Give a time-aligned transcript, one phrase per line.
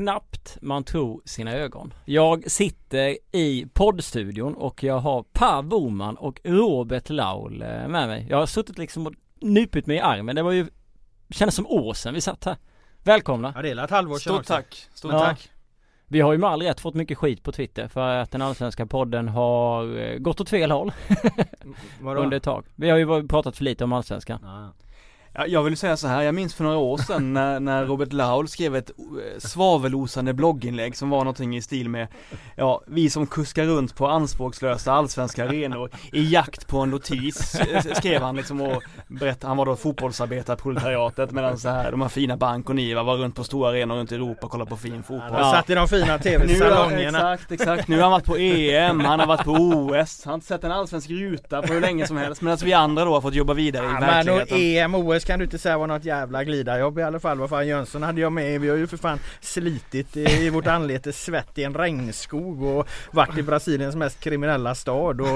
[0.00, 1.94] knappt man tror sina ögon.
[2.04, 8.26] Jag sitter i poddstudion och jag har Per Boman och Robert Laul eh, med mig.
[8.30, 10.36] Jag har suttit liksom och nypit mig i armen.
[10.36, 10.66] Det var ju,
[11.30, 12.56] kändes som år sedan vi satt här.
[13.04, 13.52] Välkomna!
[13.56, 14.52] Ja det är ett halvår sedan Stort också.
[14.54, 15.18] tack, stort Ja.
[15.18, 15.50] tack.
[16.06, 18.86] Vi har ju med all rätt fått mycket skit på Twitter för att den allsvenska
[18.86, 20.92] podden har eh, gått åt fel håll
[22.00, 22.20] Vadå?
[22.22, 22.64] under ett tag.
[22.74, 24.40] Vi har ju pratat för lite om allsvenskan.
[24.42, 24.72] Ja.
[25.34, 28.12] Ja, jag vill säga så här, jag minns för några år sedan när, när Robert
[28.12, 32.08] Laul skrev ett eh, svavelosande blogginlägg som var någonting i stil med
[32.56, 37.92] Ja, vi som kuskar runt på anspråkslösa allsvenska arenor i jakt på en notis eh,
[37.94, 42.36] skrev han liksom och berättade, han var då fotbollsarbetarproletariatet medan så här de här fina
[42.36, 45.02] Bank och Niva var runt på stora arenor runt i Europa och kollade på fin
[45.02, 45.42] fotboll.
[45.42, 47.34] Han satt i de fina tv-salongerna.
[47.34, 47.88] exakt, exakt.
[47.88, 50.64] Nu har han varit på EM, han har varit på OS, han har inte sett
[50.64, 53.54] en allsvensk ruta på hur länge som helst medan vi andra då har fått jobba
[53.54, 54.58] vidare i Ja, men och verkligheten.
[54.58, 57.38] EM, OS kan du inte säga var något jävla glidarjobb i alla fall.
[57.38, 58.60] Vad fan Jönsson hade jag med.
[58.60, 62.88] Vi har ju för fan slitit i, i vårt anlete svett i en regnskog och
[63.10, 65.28] varit i Brasiliens mest kriminella stad och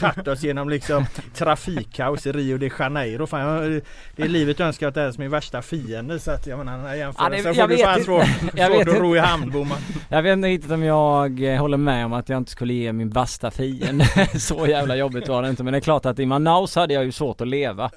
[0.00, 3.26] tagit oss genom liksom trafikkaos i Rio de Janeiro.
[3.26, 3.82] Fan, jag,
[4.16, 6.58] det är livet jag önskar att det är som min värsta fiende så att jag
[6.58, 8.26] menar den här jämförelsen jag får du fan svårt,
[8.72, 9.72] svårt att ro i hamn.
[10.08, 12.92] Jag vet inte riktigt om jag eh, håller med om att jag inte skulle ge
[12.92, 14.04] min värsta fiende.
[14.38, 15.64] Så jävla jobbigt var det inte.
[15.64, 17.90] Men det är klart att i Manaus hade jag ju svårt att leva.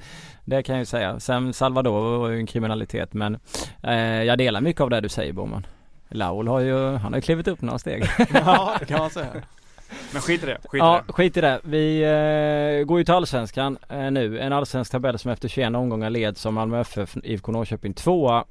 [0.46, 1.20] Det kan jag ju säga.
[1.20, 3.38] Sen Salvador var ju en kriminalitet men
[3.84, 3.94] eh,
[4.24, 5.68] jag delar mycket av det du säger Boman.
[6.10, 8.04] Laul har ju, han har ju klivit upp några steg.
[8.34, 9.28] Ja, det kan man säga.
[10.14, 11.14] Men skit i det, skit i ja, det.
[11.14, 11.60] skit i det.
[11.64, 14.40] Vi eh, går ju till Allsvenskan eh, nu.
[14.40, 18.46] En allsvensk tabell som efter 21 omgångar leds som Malmö FF, IFK Norrköping tvåa.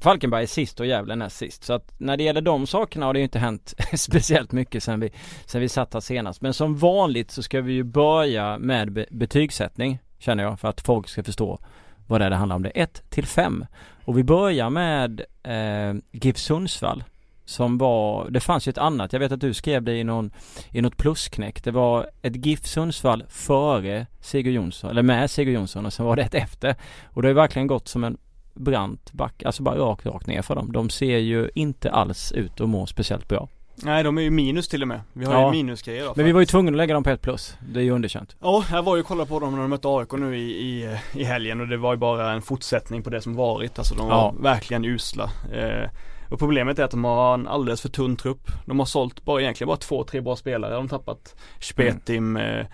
[0.00, 1.64] Falkenberg är sist och Gävle näst sist.
[1.64, 5.00] Så att när det gäller de sakerna har det ju inte hänt speciellt mycket sen
[5.00, 5.10] vi,
[5.46, 6.40] sen vi satt här senast.
[6.40, 10.80] Men som vanligt så ska vi ju börja med be- betygssättning känner jag för att
[10.80, 11.58] folk ska förstå
[12.06, 12.62] vad det är det handlar om.
[12.62, 13.66] Det är 1 till 5.
[14.04, 17.04] Och vi börjar med eh, GIF Sundsvall
[17.44, 20.30] som var, det fanns ju ett annat, jag vet att du skrev det i någon,
[20.70, 21.64] i något plusknäck.
[21.64, 26.16] Det var ett GIF Sundsvall före Sigurd Jonsson, eller med Sigurd Jonsson och sen var
[26.16, 26.74] det ett efter.
[27.04, 28.18] Och det har ju verkligen gått som en
[28.54, 30.72] brant back, alltså bara rakt, rakt ner för dem.
[30.72, 33.48] De ser ju inte alls ut att må speciellt bra.
[33.82, 35.00] Nej, de är ju minus till och med.
[35.12, 35.44] Vi har Ja.
[35.46, 36.12] ju minusgrejer då.
[36.16, 37.56] Men vi var ju tvungna att lägga dem på ett plus.
[37.72, 38.36] Det är ju underkänt.
[38.40, 40.96] Ja, jag var ju och kollade på dem när de mötte AIK nu i, i,
[41.14, 43.78] i helgen och det var ju bara en fortsättning på det som varit.
[43.78, 44.34] Alltså de var Ja.
[44.40, 45.30] verkligen usla.
[45.52, 45.90] Eh,
[46.30, 48.50] och problemet är att de har en alldeles för tunn trupp.
[48.66, 50.74] De har sålt bara egentligen bara två, tre bra spelare.
[50.74, 52.66] De har tappat Spetim, eh,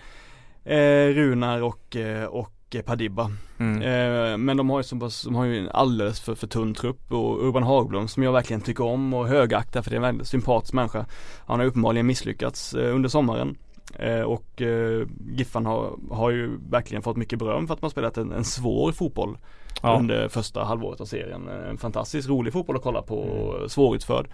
[0.65, 2.51] eh, Runar och, eh, och
[2.85, 3.31] Padibba.
[3.57, 3.81] Mm.
[3.81, 6.73] Eh, men de har ju, så pass, de har ju en alldeles för, för tunn
[6.73, 10.01] trupp och Urban Hagblom som jag verkligen tycker om och högaktar för det är en
[10.01, 11.05] väldigt sympatisk människa.
[11.45, 13.57] Han har uppenbarligen misslyckats eh, under sommaren.
[13.99, 18.17] Eh, och eh, Giffan har, har ju verkligen fått mycket beröm för att man spelat
[18.17, 19.37] en, en svår fotboll
[19.81, 19.97] Ja.
[19.99, 21.47] under första halvåret av serien.
[21.47, 24.27] En fantastiskt rolig fotboll att kolla på, och svårutförd.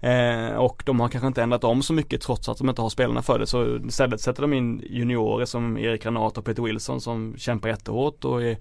[0.00, 2.88] Eh, och de har kanske inte ändrat om så mycket trots att de inte har
[2.88, 3.46] spelarna för det.
[3.46, 8.24] Så istället sätter de in juniorer som Erik Granat och Peter Wilson som kämpar jättehårt
[8.24, 8.58] och är,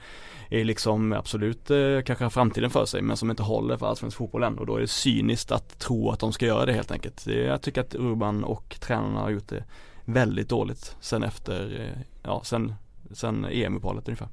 [0.50, 4.18] är liksom absolut eh, kanske har framtiden för sig men som inte håller för allsvensk
[4.18, 4.58] fotboll än.
[4.58, 7.28] Och då är det cyniskt att tro att de ska göra det helt enkelt.
[7.28, 9.64] Jag tycker att Urban och tränarna har gjort det
[10.06, 12.74] väldigt dåligt sen efter, eh, ja sen,
[13.12, 14.30] sen EM-uppehållet ungefär.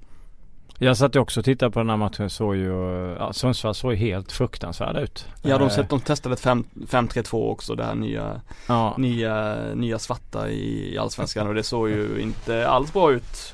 [0.78, 2.70] Jag satt ju också och tittade på den här matchen så ju,
[3.18, 5.26] ja, Sundsvall såg ju helt fruktansvärda ut.
[5.42, 9.56] Ja de, Eh, sett, de testade ett fem- 5-3-2 också det här nya Ja, nya,
[9.74, 13.52] nya svarta i, i Allsvenskan och det såg ju inte alls bra ut.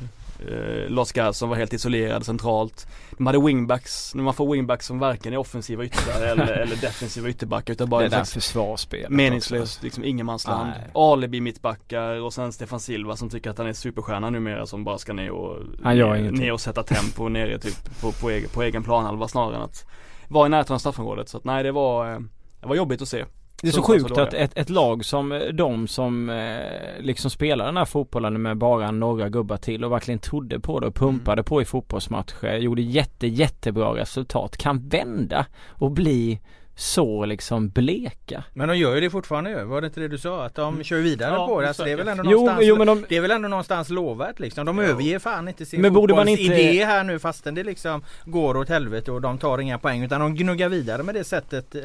[0.49, 2.87] Eh, Lars Garson var helt isolerad centralt.
[3.11, 7.28] De hade wingbacks, när man får wingbacks som varken är offensiva yttrar eller, eller defensiva
[7.28, 10.73] ytterbackar utan bara det en där försvarsspelet meningslöst liksom ingenmansland.
[10.95, 14.99] Alibi mittbackar och sen Stefan Silva som tycker att han är superstjärna numera som bara
[14.99, 16.43] ska ner och, Han gör ner, ingenting.
[16.43, 19.87] ner och sätta tempo nere typ på, på, egen, på egen planhalva snarare än att
[20.28, 21.28] vara i närheten av straffområdet.
[21.28, 22.19] Så att nej det var, eh,
[22.61, 23.25] det var jobbigt att se.
[23.62, 27.66] Det är så sjukt att ett, ett lag som eh, de som eh, liksom spelar
[27.66, 31.42] den här fotbollen med bara några gubbar till och verkligen trodde på det och pumpade
[31.42, 36.41] på i fotbollsmatcher, gjorde jätte jättebra resultat, kan vända och bli
[36.80, 38.44] så liksom bleka.
[38.54, 39.65] Men de gör ju det fortfarande ju.
[39.65, 40.44] Var det inte det du sa?
[40.44, 41.68] Att de kör vidare Ja, på det.
[41.68, 43.91] Alltså, det är väl ändå Jo, någonstans jo men de, Det är väl ändå någonstans
[43.91, 44.66] lovvärt liksom.
[44.66, 48.03] De överger fan inte sin Men borde man inte- fotbollsidé här nu fastän det liksom
[48.24, 51.74] går åt helvete och de tar inga poäng utan de gnuggar vidare med det sättet
[51.74, 51.82] eh,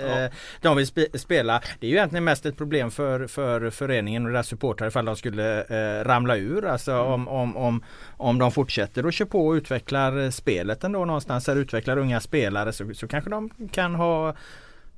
[0.62, 1.62] de vill spe- spela.
[1.80, 5.16] Det är ju egentligen mest ett problem för, för föreningen och deras supportrar ifall de
[5.16, 6.66] skulle eh, ramla ur.
[6.66, 7.12] Alltså Mm.
[7.14, 7.84] om, om, om,
[8.18, 11.48] om de fortsätter och kör på och utvecklar eh, spelet ändå någonstans.
[11.48, 14.36] Här utvecklar unga spelare så, så kanske de kan ha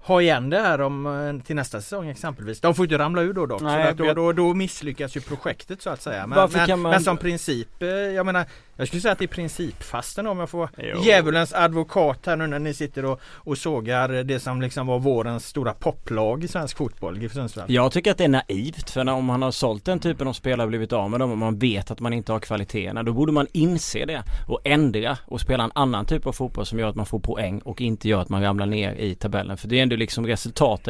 [0.08, 2.62] ha igen det här om, eh, till nästa säsong exempelvis.
[2.62, 3.62] De får inte ramla ur då dock.
[3.62, 6.28] Nej, så då, då, då misslyckas ju projektet så att säga.
[6.28, 8.46] Men, men, man- men som princip, eh, jag menar
[8.78, 11.04] jag skulle säga att det är principfasten om jag får Jo.
[11.04, 15.46] djävulens advokat här nu när ni sitter och, och sågar det som liksom var vårens
[15.46, 17.66] stora poplag i svensk fotboll, GIF Sundsvall.
[17.68, 20.34] Jag tycker att det är naivt för när, om man har sålt den typen av
[20.34, 23.14] spelare och blivit av med dem och man vet att man inte har kvaliteterna då
[23.14, 26.90] borde man inse det och ändra och spela en annan typ av fotboll som gör
[26.90, 29.58] att man får poäng och inte gör att man ramlar ner i tabellen.
[29.58, 30.88] För det är ändå liksom resultat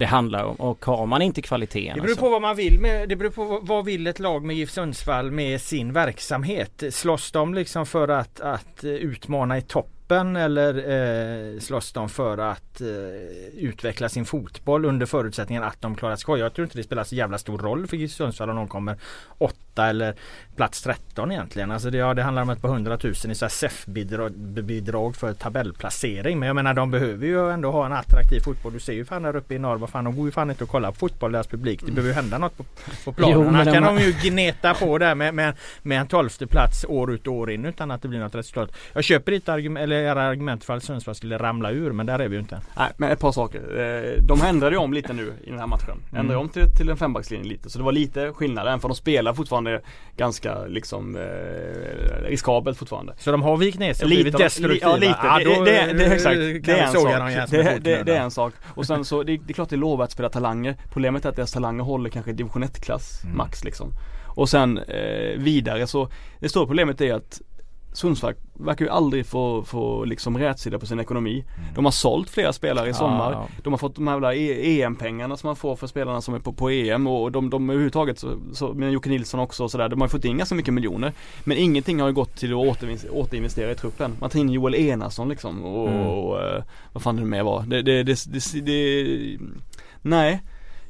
[0.00, 3.08] det, handlar om och har man inte kvaliteten Det beror på vad man vill med,
[3.08, 6.82] det beror på vad- vill ett lag med GIF Sundsvall med sin verksamhet.
[6.90, 12.38] Slåss de liksom för att, att eh, utmana i toppen eller eh, slåss de för
[12.38, 12.86] att eh,
[13.56, 16.36] utveckla sin fotboll under förutsättningen att de klarar sig kvar?
[16.36, 18.96] Jag tror inte det spelar så jävla stor roll för GIF Sundsvall om de kommer
[19.38, 20.14] åtta eller
[20.56, 21.70] plats 13 egentligen.
[21.70, 24.32] Alltså det, ja, det handlar om ett par hundratusen i SEF-bidrag
[24.64, 26.38] bidrag för tabellplacering.
[26.38, 28.72] Men jag menar de behöver ju ändå ha en attraktiv fotboll.
[28.72, 30.64] Du ser ju fan där uppe i norr, vad fan de går ju fan inte
[30.64, 31.80] att kolla på fotboll, deras publik.
[31.86, 32.64] Det behöver ju hända något på,
[33.04, 33.64] på planen.
[33.66, 37.26] Jo, kan de- ju gneta på där med, med, med en tolfte plats år ut
[37.26, 38.70] och år in utan att det blir något resultat.
[38.92, 42.18] Jag köper ditt argument, eller era argument för att Sundsvall skulle ramla ur men där
[42.18, 42.60] är vi ju inte.
[42.76, 43.60] Nej men ett par saker.
[43.80, 45.96] Eh, De ändrade ju om lite nu i den här matchen.
[46.10, 46.20] Mm.
[46.20, 47.70] Ändrade om till, till en fembackslinje lite.
[47.70, 49.69] Så det var lite skillnad även för de spelar fortfarande
[50.16, 53.14] ganska liksom eh, riskabelt fortfarande.
[53.18, 54.90] Så de har vikt ner sig och blivit de- destruktiva?
[54.90, 56.36] ja lite, det, då, det, det, det är exakt,
[56.66, 57.82] det är en sak.
[57.82, 58.52] Det, är en sak.
[58.74, 60.76] Och sen så, det, det är klart det är lovvärt att spela talanger.
[60.92, 63.36] Problemet är att deras talanger håller kanske division 1 klass Mm.
[63.36, 63.92] max liksom.
[64.26, 66.08] Och sen eh, vidare så,
[66.38, 67.40] det stora problemet är att
[67.92, 71.44] Sundsvall verkar ju aldrig få, få liksom rätsida på sin ekonomi.
[71.74, 73.32] De har sålt flera spelare i sommar.
[73.32, 76.34] Ja, De har fått de här jävla E- EM-pengarna som man får för spelarna som
[76.34, 79.70] är på, på EM och de, de överhuvudtaget så, så med Jocke Nilsson också och
[79.70, 79.88] sådär.
[79.88, 81.12] De har fått in ganska mycket miljoner.
[81.44, 84.16] Men ingenting har ju gått till att återinvestera, återinvestera i truppen.
[84.20, 86.06] Man tar in Joel Enarsson liksom och, Mm.
[86.06, 86.62] och eh,
[86.92, 87.62] vad fan det mer var.
[87.62, 88.16] Det, det, det,
[88.62, 89.38] det,
[90.02, 90.42] nej.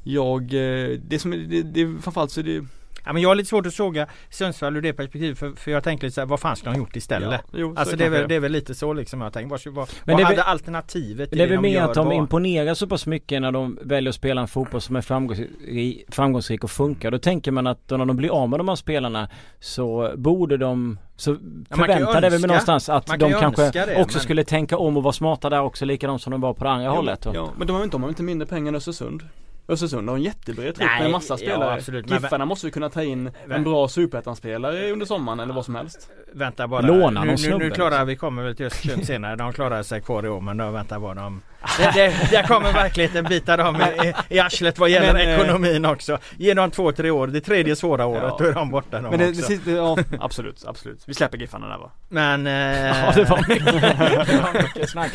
[0.02, 2.64] Jag, eh, det som är, det, det framförallt så är det
[3.04, 5.84] Ja, men jag har lite svårt att såga Sundsvall ur det perspektivet för, för jag
[5.84, 7.40] tänkte lite så här, vad fan ska de gjort istället?
[7.52, 9.50] Ja, jo, så Alltså det är, väl, det är väl lite så liksom jag tänker.
[9.50, 11.84] Vad, vad, Men vad det är hade alternativet till Det är väl de mer gör
[11.88, 12.14] att de var?
[12.14, 16.64] imponerar så pass mycket när de väljer att spela en fotboll som är framgångsrik, framgångsrik
[16.64, 17.10] och funkar.
[17.10, 19.28] Då tänker man att när de blir av med de här spelarna
[19.60, 21.36] så borde de så
[21.70, 24.96] förväntar det väl önska- någonstans att kan de kanske det, också men- skulle tänka om
[24.96, 27.26] och vara smarta där också likadant som de var på det andra Ja, hållet.
[27.26, 29.22] Och, Ja, men de har ju inte, de har inte mindre pengar än Östersund.
[29.70, 31.82] Östersund har en jättebred trupp med en massa ja, spelare.
[31.86, 35.74] men- Giffarna måste ju kunna ta in en bra superettan-spelare under sommaren eller vad som
[35.74, 36.10] helst.
[36.32, 36.80] Vänta bara.
[36.80, 38.06] Låna nu, någon nu, nu klarar liksom.
[38.06, 39.36] vi, kommer väl till Östersund senare.
[39.36, 41.42] De klarar sig kvar i år men då vänta bara de
[41.78, 45.40] det, det, Där kommer verkligheten bita dem i, i, i arslet vad gäller Men, eh,
[45.40, 46.18] ekonomin också.
[46.36, 47.26] Ge dem två, tre år.
[47.26, 48.36] Det tredje svåra året Ja.
[48.38, 49.42] då är de borta de Men det, det, också.
[49.42, 51.02] sista- ja, absolut, absolut.
[51.06, 51.90] Vi släpper Giffarna där va?
[52.08, 52.46] Men...
[52.46, 52.52] Eh,
[53.00, 53.64] Ja det var mycket,
[54.30, 55.12] det var mycket snack.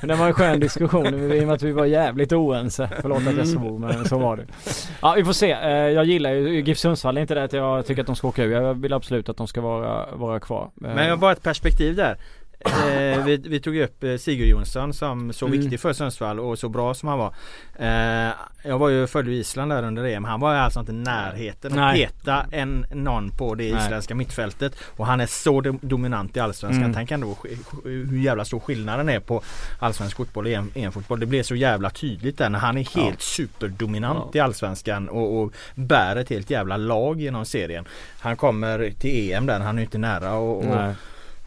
[0.00, 2.88] Men det var en skön diskussion i och med att vi var jävligt oense.
[3.00, 4.44] Förlåt att jag svor men så var det.
[5.02, 5.50] Ja vi får se.
[5.52, 7.14] Eh, Jag gillar ju GIF Sundsvall.
[7.14, 8.52] Det är inte det att jag tycker att de ska åka ur.
[8.52, 10.70] Jag vill absolut att de ska vara, vara kvar.
[10.74, 12.16] Men jag har bara ett perspektiv där.
[12.64, 15.60] Eh, vi, vi tog ju upp eh, Sigurd Jonsson som så Mm.
[15.60, 17.34] viktig för Sundsvall och så bra som han var.
[17.78, 18.32] Eh,
[18.64, 20.24] jag var ju följde Island där under EM.
[20.24, 23.82] Han var alltså inte i närheten att peta en, någon på det Nej.
[23.84, 24.72] isländska mittfältet.
[24.96, 26.82] Och han är så dom- dominant i Allsvenskan.
[26.82, 26.94] Mm.
[26.94, 27.36] Tänk ändå
[27.84, 29.42] hur jävla stor skillnaden är på
[29.78, 31.20] Allsvensk fotboll och EM, EM-fotboll.
[31.20, 33.02] Det blev så jävla tydligt där när han är Ja.
[33.02, 34.38] helt superdominant Ja.
[34.38, 37.84] i Allsvenskan och, och bär ett helt jävla lag genom serien.
[38.20, 40.94] Han kommer till EM där, han är inte nära och, och.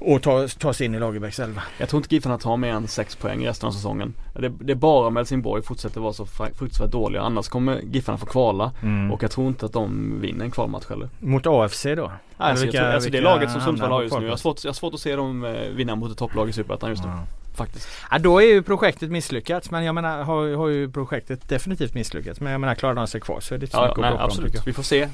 [0.05, 1.63] Och ta, ta sig in i Lagerbäcks elva.
[1.77, 4.13] Jag tror inte Giffarna tar mer än 6 poäng resten av säsongen.
[4.39, 7.21] Det, det är bara om Helsingborg fortsätter vara så fruktansvärt dåliga.
[7.21, 8.71] Annars kommer Giffarna få kvala.
[9.11, 11.09] Och jag tror inte att de vinner en kvalmatch heller.
[11.19, 11.91] Mot AFC då?
[11.93, 14.23] Nej, alltså, Vilka- jag tror, alltså det laget som Sundsvall har just nu.
[14.25, 16.53] Jag har, svårt, jag har svårt att se dem eh, vinna mot ett topplag i
[16.53, 17.09] Superettan just nu.
[17.09, 17.23] Ja.
[17.55, 17.87] Faktiskt.
[18.11, 22.39] Ja, då är ju projektet misslyckats men jag menar har, har ju projektet definitivt misslyckats.
[22.39, 24.09] Men jag menar klarar de sig kvar så är det inte så Ja, mycket nej,
[24.09, 24.53] att om, absolut.
[24.53, 24.61] jag.
[24.65, 25.07] Vi får se.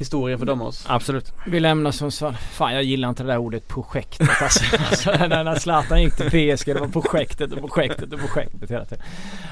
[0.00, 0.84] Historien får döma oss.
[0.88, 1.32] Absolut.
[1.46, 2.36] Vi lämnar Sundsvall.
[2.52, 4.64] Fan jag gillar inte det där ordet projektet alltså.
[4.88, 6.26] alltså när, när Zlatan gick till
[6.56, 9.04] PSG det var projektet och projektet och projektet hela tiden.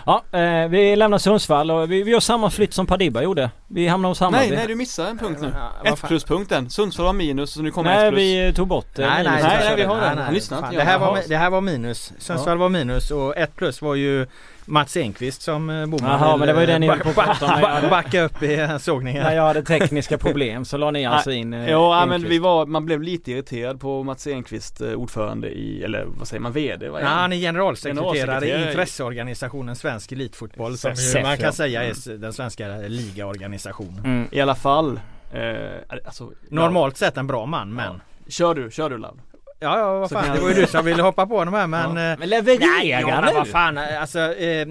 [0.06, 3.50] Ja, eh, vi lämnar Sundsvall och vi, vi gör samma flytt som Padiba gjorde.
[3.66, 4.46] Vi hamnar hos Hammarby.
[4.46, 5.52] Nej, nej du missar en punkt nu.
[5.54, 6.08] Ja, Ett fan.
[6.08, 6.70] pluspunkten.
[6.70, 8.22] Sundsvall har minus så nu kommer Nej ett plus.
[8.22, 9.42] vi tog bort eh, Nej, nej, minus.
[9.42, 10.16] nej, nej, vi har nej, den.
[10.32, 10.40] nej.
[10.40, 12.12] Fan, inte, det, här var, det här var minus.
[12.18, 14.26] Sundsvall var minus och ett plus var ju
[14.68, 17.12] Mats Enqvist som eh, Boman Jaha, men det var ju det ni eh, höll på
[17.20, 19.22] ba- ba- Backa upp i eh, sågningen.
[19.22, 22.66] När jag hade tekniska problem så la ni alltså in Jo, ja, men vi var,
[22.66, 26.88] man blev lite irriterad på Mats Enqvist, ordförande i, eller vad säger man, VD?
[26.88, 27.32] Vad är Ja, han?
[27.32, 31.52] är generalsekreterare, Generalsekreterare i intresseorganisationen Svensk Elitfotboll som ju SEF, man kan ja.
[31.52, 34.04] säga är s- den svenska ligaorganisationen.
[34.04, 34.28] Mm.
[34.32, 35.00] I alla fall.
[35.32, 38.00] Eh, alltså, Normalt sett en bra man men Ja.
[38.28, 39.20] Kör du, kör du Lav.
[39.60, 41.96] Ja ja vad fan det var ju du som ville hoppa på de här men
[41.96, 42.12] Ja.
[42.12, 43.32] eh, Men leverera nu!
[43.34, 44.68] vad fan alltså, eh,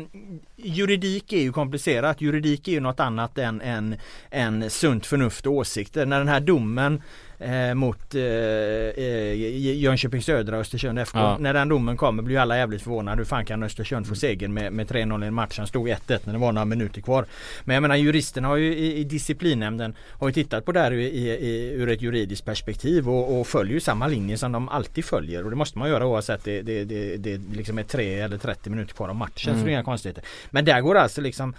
[0.55, 2.21] juridik är ju komplicerat.
[2.21, 3.95] Juridik är ju något annat än, än,
[4.31, 6.05] än sunt förnuft och åsikter.
[6.05, 7.01] När den här domen
[7.39, 9.33] eh, mot eh, eh
[9.77, 11.17] Jönköping Södra och Östersund FK.
[11.19, 11.37] Ja.
[11.37, 13.17] När den domen kommer blir alla jävligt förvånade.
[13.17, 16.19] Hur fan kan Östersund få seger med, med 3-0 i en match som stod 1-1
[16.23, 17.25] när det var några minuter kvar.
[17.63, 20.91] Men jag menar juristerna har ju i, i disciplinnämnden har ju tittat på det här
[20.91, 25.05] i, i, ur ett juridiskt perspektiv och, och följer ju samma linje som de alltid
[25.05, 25.43] följer.
[25.43, 28.69] Och det måste man göra oavsett det, det, det, det liksom är 3 eller 30
[28.69, 29.49] minuter kvar av matchen.
[29.49, 29.61] Mm.
[29.61, 30.23] Så det är inga konstigheter.
[30.49, 31.53] Men där går alltså liksom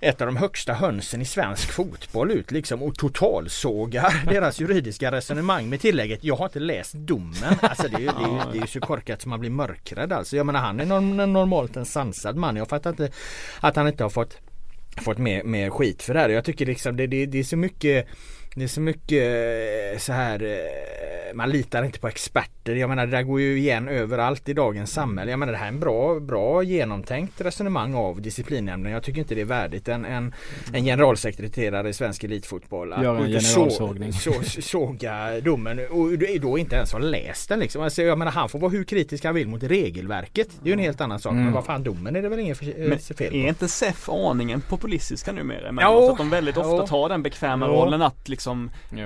[0.00, 5.68] ett av de högsta hönsen i svensk fotboll ut liksom och totalsågar deras juridiska resonemang
[5.68, 7.58] med tillägget Jag har inte läst domen.
[7.60, 9.50] Alltså det är ju, det är ju, det är ju så korkat som man blir
[9.50, 10.36] mörkrädd alltså.
[10.36, 12.56] Jag menar han är normalt en sansad man.
[12.56, 13.10] Jag fattar inte
[13.60, 14.38] att han inte har fått
[14.96, 16.28] fått mer, mer skit för det här.
[16.28, 18.06] Jag tycker liksom det, det, det är så mycket
[18.54, 19.22] det är så mycket
[19.92, 22.74] eh, så här eh, Man litar inte på experter.
[22.74, 25.30] Jag menar det där går ju igen överallt i dagens samhälle.
[25.30, 28.92] Jag menar det här är en bra, bra genomtänkt resonemang av disciplinnämnden.
[28.92, 30.34] Jag tycker inte det är värdigt en, en,
[30.72, 34.12] en generalsekreterare i svensk elitfotboll att Gör en generalsågning.
[34.12, 37.82] Så, så, såga domen och då inte ens har läst den liksom.
[37.82, 40.48] Alltså, jag menar han får vara hur kritisk han vill mot regelverket.
[40.62, 41.32] Det är ju en helt annan sak.
[41.32, 41.44] Mm.
[41.44, 43.24] Men vad fan domen är det väl inget fel på.
[43.24, 45.72] Är inte SEF aningen populistiska numera?
[45.72, 46.86] Men jo, att de väldigt ofta jo.
[46.86, 47.72] tar den bekväma jo.
[47.72, 48.39] rollen att liksom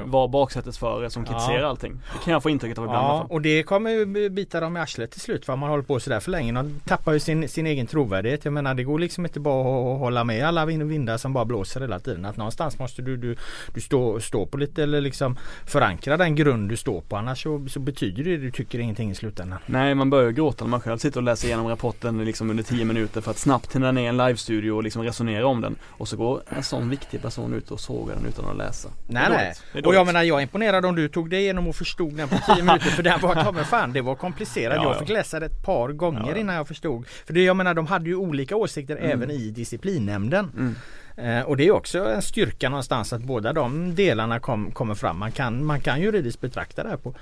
[0.04, 1.68] vara baksätesförare som kritiserar ja.
[1.68, 2.00] allting.
[2.12, 3.06] Det kan jag få intrycket av ibland.
[3.06, 6.00] Ja, och det kommer ju bita dem i arslet till slut för man håller på
[6.00, 6.52] sådär för länge.
[6.52, 8.44] De tappar ju sin, sin egen trovärdighet.
[8.44, 11.80] Jag menar det går liksom inte bara att hålla med alla vindar som bara blåser
[11.80, 12.24] hela tiden.
[12.24, 13.36] Att någonstans måste du, du,
[13.74, 15.36] du stå, stå på lite eller liksom
[15.66, 17.16] förankra den grund du står på.
[17.16, 19.58] Annars så, så betyder det du tycker ingenting i slutändan.
[19.66, 22.84] Nej man börjar gråta när man själv sitter och läser igenom rapporten liksom under 10
[22.84, 25.76] minuter för att snabbt hinna ner en livestudio och liksom resonera om den.
[25.88, 28.88] Och så går en sån viktig person ut och sågar den utan att läsa.
[29.06, 29.82] Nej nej.
[29.84, 32.38] Och jag menar jag är imponerad om du tog det igenom och förstod den på
[32.54, 34.76] 10 minuter för den var ta fan det var komplicerat.
[34.76, 36.36] Ja, jag fick läsa det ett par gånger ja.
[36.36, 37.06] innan jag förstod.
[37.08, 39.10] För det, jag menar de hade ju olika åsikter mm.
[39.10, 40.50] även i disciplinnämnden.
[40.56, 40.74] Mm.
[41.16, 45.18] Eh, och det är också en styrka någonstans att båda de delarna kom, kommer fram.
[45.18, 47.14] Man kan, man kan juridiskt betrakta det här på,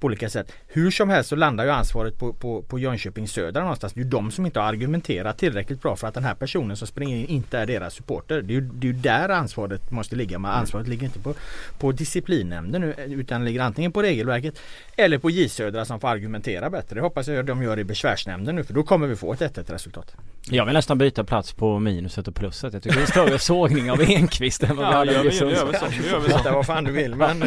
[0.00, 0.52] på olika sätt.
[0.66, 3.92] Hur som helst så landar ju ansvaret på, på, på Jönköping Södra någonstans.
[3.92, 6.76] Det är ju de som inte har argumenterat tillräckligt bra för att den här personen
[6.76, 8.42] som springer in inte är deras supporter.
[8.42, 10.38] Det är ju, det är där ansvaret måste ligga.
[10.38, 11.34] Men ansvaret ligger inte på,
[11.78, 14.58] på disciplinnämnden nu utan ligger antingen på regelverket
[14.96, 16.94] eller på J Södra som får argumentera bättre.
[16.94, 19.70] Det hoppas jag de gör i besvärsnämnden nu för då kommer vi få ett 1
[19.70, 20.16] resultat.
[20.50, 22.72] Jag vill nästan byta plats på minuset och pluset.
[22.72, 25.90] Jag tycker det är större sågning av Enqvist än vad vi hade i Sundsvall.
[26.26, 27.44] Hitta vad fan du vill men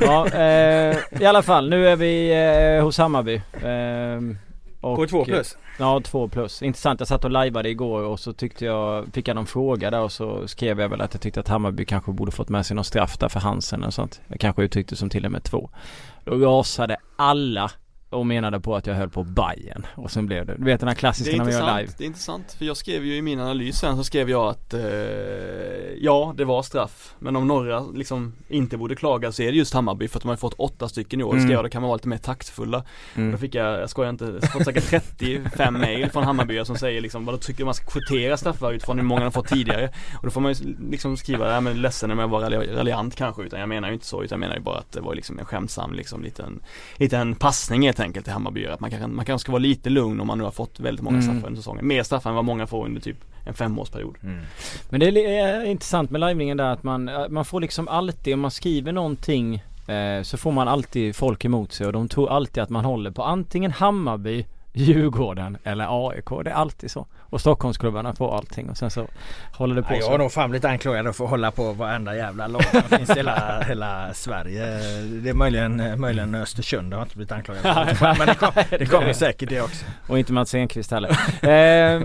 [0.00, 2.32] Ja eh, i alla fall nu är vi
[2.76, 4.36] eh, hos Hammarby eh,
[4.80, 5.56] och, På två plus?
[5.78, 6.62] Ja två plus.
[6.62, 10.00] Intressant jag satt och lajvade igår och så tyckte jag Fick jag någon fråga där
[10.00, 12.74] och så skrev jag väl att jag tyckte att Hammarby kanske borde fått med sig
[12.74, 14.20] någon straff där för Hansen och sånt.
[14.28, 15.70] Jag kanske uttryckte som till och med två.
[16.24, 17.70] Då rasade alla
[18.14, 19.86] och menade på att jag höll på Bayern.
[19.94, 21.92] Och sen blev det, du vet den här klassiska när man gör live.
[21.98, 24.74] Det är intressant, för jag skrev ju i min analys sen så skrev jag att
[24.74, 24.80] eh,
[25.98, 27.14] Ja det var straff.
[27.18, 30.28] Men om några liksom inte borde klaga så är det just Hammarby för att de
[30.28, 31.32] har fått åtta stycken i år.
[31.32, 31.44] Mm.
[31.44, 32.84] skrev jag, då kan man vara lite mer taktfulla.
[33.14, 33.32] Mm.
[33.32, 37.00] Då fick jag, jag skojar inte, jag fått säkert 35 mail från Hammarby som säger
[37.00, 39.90] liksom vad tycker man ska kvotera straffar utifrån hur många de fått tidigare?
[40.18, 42.40] Och då får man ju liksom skriva, ja men ledsen om jag var
[42.74, 45.00] raljant kanske utan jag menar ju inte så utan jag menar ju bara att det
[45.00, 46.60] var liksom en skämtsam liksom liten
[46.96, 50.20] Liten passning helt enkelt till Hammarby att man kanske, man kanske ska vara lite lugn
[50.20, 51.28] om man nu har fått väldigt många mm.
[51.28, 51.86] straffar under säsongen.
[51.86, 54.16] Mer straffar än vad många får under typ en femårsperiod.
[54.22, 54.40] Mm.
[54.88, 55.06] Men det
[55.38, 59.54] är intressant med livningen där att man, man får liksom alltid, om man skriver någonting
[59.88, 63.10] eh, så får man alltid folk emot sig och de tror alltid att man håller
[63.10, 64.46] på antingen Hammarby
[64.76, 66.28] Djurgården eller AIK.
[66.44, 67.06] Det är alltid så.
[67.18, 69.06] Och Stockholmsklubbarna får allting och sen så
[69.52, 72.16] håller det på ja, Jag har nog fan blivit anklagad för att hålla på varenda
[72.16, 74.66] jävla lag som finns i hela, hela Sverige.
[75.22, 77.62] Det är möjligen, möjligen Östersund jag har inte blivit anklagad
[77.96, 78.18] för.
[78.18, 79.84] Men det, kom, det kommer säkert det också.
[80.08, 81.18] Och inte Mats Enqvist heller.
[81.42, 82.02] eh,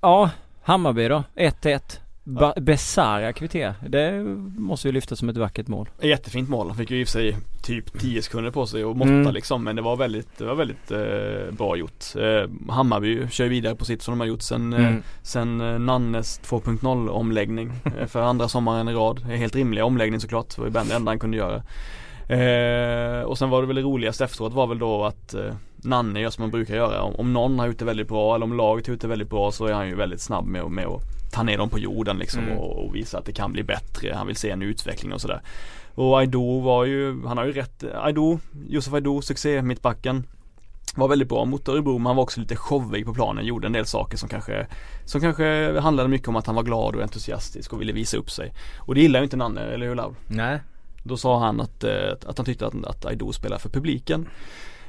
[0.00, 0.30] ja,
[0.62, 1.24] Hammarby då?
[1.36, 1.98] 1-1.
[2.24, 3.74] Ba- Besara kvitter.
[3.88, 4.24] Det
[4.58, 5.88] måste ju lyftas som ett vackert mål.
[6.00, 6.68] Jättefint mål.
[6.68, 9.34] Han fick ju i och för sig typ 10 sekunder på sig och måtta mm.
[9.34, 9.64] liksom.
[9.64, 12.04] Men det var väldigt, det var väldigt eh, bra gjort.
[12.16, 15.02] Eh, Hammarby kör vidare på sitt som de har gjort sen, eh, mm.
[15.22, 19.20] sen eh, Nannes 2.0 omläggning eh, för andra sommaren i rad.
[19.20, 20.56] Helt rimlig omläggning såklart.
[20.56, 21.62] Det var ju det enda han kunde göra.
[22.28, 26.20] Eh, och sen var det väl det roligaste efteråt var väl då att eh, Nanne
[26.20, 27.02] gör som man brukar göra.
[27.02, 29.30] Om, om någon har gjort det väldigt bra eller om laget har gjort det väldigt
[29.30, 32.18] bra så är han ju väldigt snabb med, med att ta ner dem på jorden
[32.18, 32.58] liksom mm.
[32.58, 34.14] och, och, visa att det kan bli bättre.
[34.14, 35.40] Han vill se en utveckling och sådär.
[35.94, 40.26] Och Aido var ju, han har ju rätt, Aido, Josef Aido, succé mittbacken.
[40.94, 43.72] Var väldigt bra mot Örebro men han var också lite showig på planen, gjorde en
[43.72, 44.66] del saker som kanske
[45.04, 48.30] Som kanske handlade mycket om att han var glad och entusiastisk och ville visa upp
[48.30, 48.52] sig.
[48.78, 50.14] Och det gillar ju inte Nanne, eller hur Laur?
[50.26, 50.60] Nej
[51.02, 54.28] Då sa han att, eh, att han tyckte att, att Aido spelar för publiken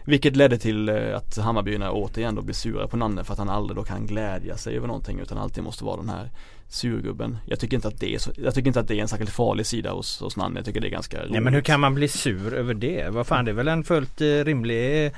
[0.06, 3.50] Vilket ledde till eh, att Hammarbyarna återigen då blir sura på Nanne för att han
[3.50, 6.30] aldrig då kan glädja sig över någonting utan alltid måste vara den här
[6.68, 7.38] surgubben.
[7.46, 9.30] Jag tycker inte att det är så, jag tycker inte att det är en särskilt
[9.32, 10.60] farlig sida hos, hos Nanne.
[10.60, 11.32] Jag tycker det är ganska roligt.
[11.32, 13.10] Nej men hur kan man bli sur över det?
[13.10, 15.12] Vad fan det är väl en fullt eh, rimlig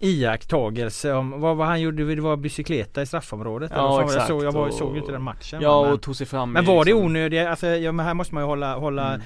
[0.00, 3.72] iakttagelse om vad, vad han gjorde, det var bicykleta i straffområdet.
[3.74, 4.18] Ja, exakt.
[4.18, 5.60] jag såg, jag var, såg ju inte den matchen.
[5.62, 8.14] Ja men, och tog sig fram men var det liksom- onödiga, alltså, ja, men här
[8.14, 9.20] måste man ju hålla, hålla Mm.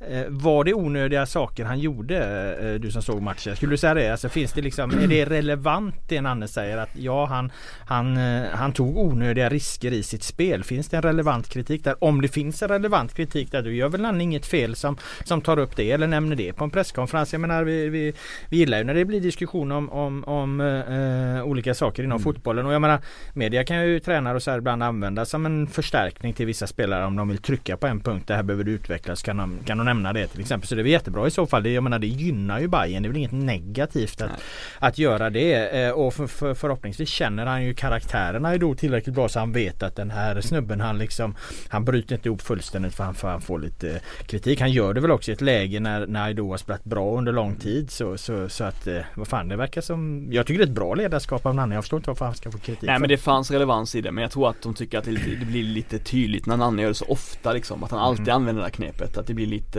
[0.00, 2.16] Eh, var det onödiga saker han gjorde,
[2.60, 3.56] eh, du som såg matchen?
[3.56, 4.10] Skulle du säga det?
[4.10, 7.52] Alltså finns det liksom, är det relevant det Nanne säger att ja han,
[7.86, 10.64] han, eh, han tog onödiga risker i sitt spel?
[10.64, 12.04] Finns det en relevant kritik där?
[12.04, 15.40] Om det finns en relevant kritik där, då gör väl Nanne inget fel som, som
[15.40, 17.32] tar upp det eller nämner det på en presskonferens.
[17.32, 18.14] Jag menar vi, vi,
[18.48, 22.66] vi gillar ju när det blir diskussion om, om, om eh, olika saker inom fotbollen
[22.66, 23.00] och jag menar
[23.32, 27.06] media kan ju tränare och så här ibland använda som en förstärkning till vissa spelare
[27.06, 28.24] om de vill trycka på en punkt.
[28.26, 29.22] Det här behöver du utvecklas.
[29.22, 30.68] Kan de, kan de nämna det till exempel.
[30.68, 31.62] Så det är jättebra i så fall.
[31.62, 33.02] Det, jag menar det gynnar ju Bayern.
[33.02, 34.40] Det är väl inget negativt att, Nej.
[34.78, 35.82] att göra det.
[35.84, 39.82] Eh, och för, för, förhoppningsvis känner han ju karaktärerna då tillräckligt bra så han vet
[39.82, 41.34] att den här snubben han liksom
[41.68, 44.60] Han bryter inte ihop fullständigt för han, för han får lite eh, kritik.
[44.60, 47.32] Han gör det väl också i ett läge när, när Aido har spelat bra under
[47.32, 47.90] lång tid.
[47.90, 50.74] Så, så, så att eh, vad fan det verkar som Jag tycker det är ett
[50.74, 51.74] bra ledarskap av Nanne.
[51.74, 52.82] Jag förstår inte varför han ska få kritik.
[52.82, 55.04] Nej för men det fanns relevans i det men jag tror att de tycker att
[55.04, 58.00] det, lite, det blir lite tydligt när Nanne gör det så ofta liksom Att han
[58.00, 58.36] alltid Mm.
[58.36, 59.77] använder det här knepet, att det blir lite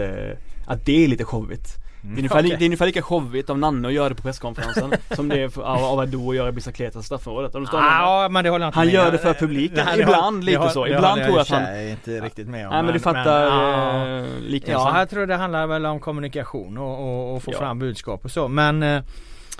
[0.67, 2.57] Att det är lite showigt det är, ungefär, li- okej.
[2.59, 5.59] det är ungefär lika showigt av Nanne att göra det på presskonferensen Som det är
[5.59, 7.51] av, av Ado att göra bicicleta i straffområdet?
[7.71, 8.93] Ja men det håller jag inte Han med.
[8.95, 9.85] gör det för publiken.
[9.85, 10.85] Nej, det Ibland håller- lite det håller- så.
[10.85, 12.73] det Ibland tror jag att han- för sig inte riktigt med om.
[12.73, 14.07] Nej men du fattar ja.
[14.51, 17.57] eh, Ja, jag tror det handlar väl om kommunikation och, och, och få Ja.
[17.59, 18.47] fram budskap och så.
[18.47, 19.01] Men eh,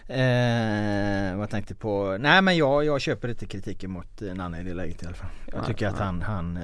[0.09, 2.17] Eh, vad tänkte på?
[2.19, 5.15] Nej men jag, jag köper lite kritiken mot eh, Nanne i det läget i alla
[5.15, 5.29] fall.
[5.51, 6.03] Jag Nej, tycker att nej.
[6.05, 6.63] han, han eh,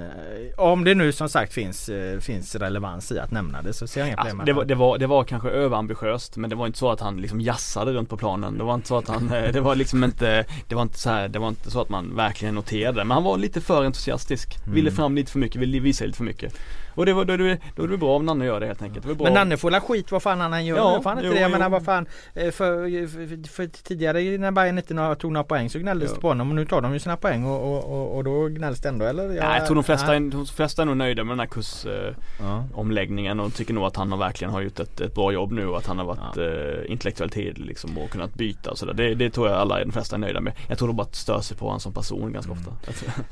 [0.59, 3.99] om det nu som sagt finns, eh, finns relevans i att nämna det så ser
[4.01, 6.55] jag inga problem Alltså, det, att var, det, var, det var kanske överambitiöst men det
[6.55, 8.57] var inte så att han liksom jassade runt på planen.
[8.57, 11.09] Det var inte så att han, eh, det var liksom inte, det var inte så
[11.09, 14.57] här, det var inte så att man verkligen noterade Men han var lite för entusiastisk.
[14.67, 14.95] Ville Mm.
[14.95, 16.53] fram lite för mycket, ville visa lite för mycket.
[16.95, 18.81] Och det var, då, är det- då är det bra om Nanne gör det helt
[18.81, 19.07] enkelt.
[19.07, 19.23] Det.
[19.23, 20.77] Men Nanne får la skit vad fan han än gör.
[20.77, 21.39] Ja, fan inte jo, det.
[21.39, 21.57] Jag jo.
[21.57, 22.05] menar vad fan.
[22.33, 26.27] eh, För, för, för tidigare när Bayern inte tog några poäng så gnälldes det på
[26.27, 26.49] honom.
[26.49, 29.05] Och nu tar de ju sina poäng och, och, och, och då gnälls det ändå
[29.05, 29.33] eller?
[29.33, 30.29] Ja, jag tror de flesta, nej.
[30.29, 33.43] de flesta är nog nöjda med den här kursomläggningen Ja.
[33.43, 35.77] och tycker nog att han har verkligen har gjort ett, ett bra jobb nu och
[35.77, 38.93] att han har varit eh, intellektuellt hederlig liksom och kunnat byta och sådär.
[38.93, 40.53] Det, det tror jag alla, de flesta är nöjda med.
[40.67, 42.63] Jag tror de bara stör sig på honom som person ganska Mm.
[42.67, 42.91] ofta.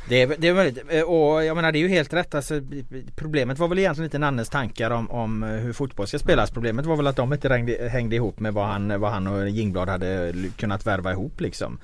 [0.09, 2.61] Det är, det är väldigt, eh, och jag menar det är ju helt rätt alltså,
[3.15, 6.51] Problemet Problemet var väl egentligen inte Nannes tankar om, om eh, hur fotboll ska spelas.
[6.51, 9.49] Problemet var väl att de inte hängde, hängde ihop med vad han, vad han och
[9.49, 11.79] Jingblad hade kunnat värva ihop liksom.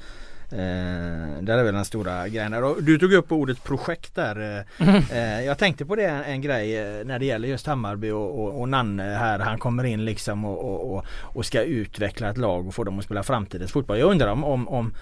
[0.52, 2.52] Eh, där är väl den stora grejen.
[2.52, 2.64] där.
[2.64, 4.66] Och Du tog upp ordet projekt där.
[4.80, 8.12] Eh, eh, jag tänkte på det en, en grej eh, när det gäller just Hammarby
[8.12, 9.40] och, och, och Nanne här.
[9.40, 13.06] Han kommer in liksom och, och, och, ska utveckla ett lag och få dem att
[13.06, 14.00] spela framtidens fotboll.
[14.00, 14.94] Jag undrar om, om, om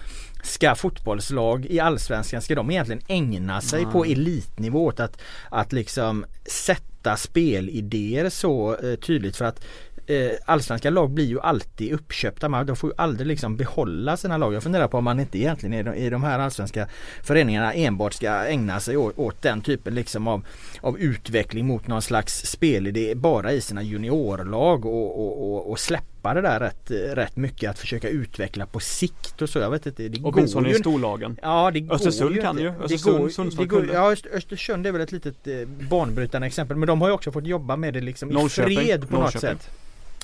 [0.42, 4.12] Ska fotbollslag i Allsvenskan, ska de egentligen ägna sig på Nej.
[4.12, 9.64] elitnivå åt att, att liksom sätta spelidéer så eh, tydligt för att
[10.08, 12.48] eh, allsvenska lag blir ju alltid uppköpta.
[12.48, 14.54] Man, de får ju aldrig liksom behålla sina lag.
[14.54, 16.88] Jag funderar på om man inte egentligen i de, i de här allsvenska
[17.22, 20.46] föreningarna enbart ska ägna sig åt, åt den typen liksom av,
[20.80, 26.34] av utveckling mot någon slags spelidé bara i sina juniorlag och, och, och, och släppa
[26.34, 29.58] det där rätt, rätt mycket att försöka utveckla på sikt och så.
[29.58, 30.08] Jag vet inte.
[30.08, 31.38] Det Åtminstone i storlagen.
[31.42, 32.68] Ja det Östersund går ju kan ju.
[32.68, 33.90] Östersund, går- Sundsvall går-.
[33.92, 35.54] Ja Öst- Östersund är väl ett litet eh,
[35.90, 39.16] banbrytande exempel men de har ju också fått jobba med det liksom i fred på
[39.16, 39.40] något Norrköping.
[39.58, 39.70] sätt.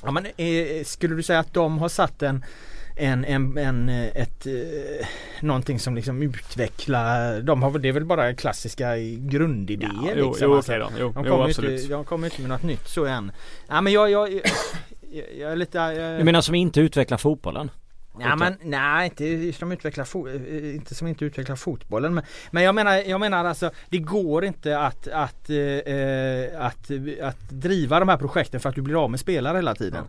[0.05, 2.45] Ja men eh, skulle du säga att de har satt en
[2.97, 5.07] en, en, en eh, ett, eh,
[5.41, 10.27] någonting som liksom utvecklar, de har väl, det är väl bara klassiska grundidéer Ja, jo,
[10.27, 10.47] liksom.
[10.49, 10.71] jo alltså.
[10.71, 10.99] okej då.
[10.99, 13.31] Jo, De jo kommer inte, de kommer inte med något nytt så än.
[13.67, 14.41] Ja men jag, jag, jag,
[15.39, 15.77] jag är lite...
[15.77, 17.71] Jag, Du menar som inte utvecklar fotbollen?
[18.19, 20.29] Ja men nej inte som utvecklar, fo-
[20.69, 24.45] eh, inte som inte utvecklar fotbollen men, men jag menar, jag menar alltså det går
[24.45, 26.91] inte att, att, eh, eh, att,
[27.23, 30.03] att driva de här projekten för att du blir av med spelare hela tiden.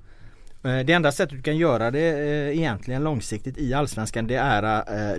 [0.64, 2.00] Eh, Det enda sättet du kan göra det
[2.56, 4.62] egentligen långsiktigt i Allsvenskan det är,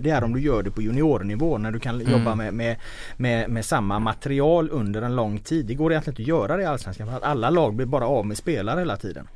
[0.00, 2.12] det är om du gör det på juniornivå när du kan Mm.
[2.12, 2.76] jobba med, med,
[3.16, 5.66] med, med samma material under en lång tid.
[5.66, 8.06] Det går egentligen inte att göra det i Allsvenskan för att alla lag blir bara
[8.06, 9.28] av med spelare hela tiden.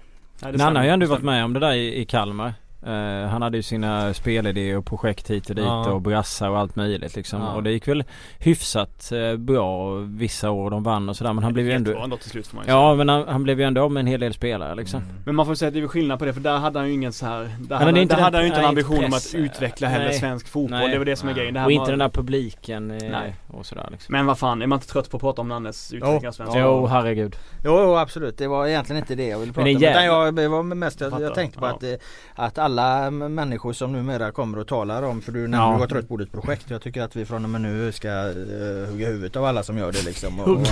[0.42, 2.54] Nej, Nanne har ju ändå varit med om det där i, i Kalmar.
[2.86, 5.90] Eh, han hade ju sina spelidéer och projekt hit och dit Ja.
[5.90, 7.40] och brassar och allt möjligt liksom.
[7.40, 7.52] Ja.
[7.54, 8.04] Och det gick väl
[8.38, 12.16] hyfsat eh, bra vissa år de vann och sådär men han blev ju ändå ändå
[12.16, 12.76] till slut får man ju säga.
[12.76, 15.02] Ja men han, han blev ju ändå av med en hel del spelare liksom.
[15.26, 16.94] Men man får säga att det är skillnad på det för där hade han ju
[16.94, 19.04] ingen så här Där, hade, är där inte den- hade han ju inte en ambition
[19.04, 20.18] om att utveckla heller nej.
[20.18, 20.78] svensk fotboll.
[20.78, 20.88] Nej.
[20.92, 21.38] Det var det som är Nej.
[21.40, 21.54] grejen.
[21.54, 23.34] Det här Och var- inte den där publiken eh, Nej.
[23.50, 24.12] och sådär liksom.
[24.12, 26.52] Men vad fan, är man inte trött på att prata om Nannes utveckling av svensk
[26.56, 27.36] Jo herregud.
[27.64, 29.76] Jo, jo absolut, det var egentligen inte det jag ville prata är om.
[29.82, 31.70] Utan jävla- jag, det var mest, jag, jag tänkte på Ja.
[31.70, 32.00] att,
[32.34, 35.72] att alla alla människor som numera kommer och talar om för du nämnde ja.
[35.72, 36.70] du var trött på ett projekt.
[36.70, 39.78] Jag tycker att vi från och med nu ska uh, hugga huvudet av alla som
[39.78, 40.40] gör det liksom.
[40.40, 40.66] Och, och,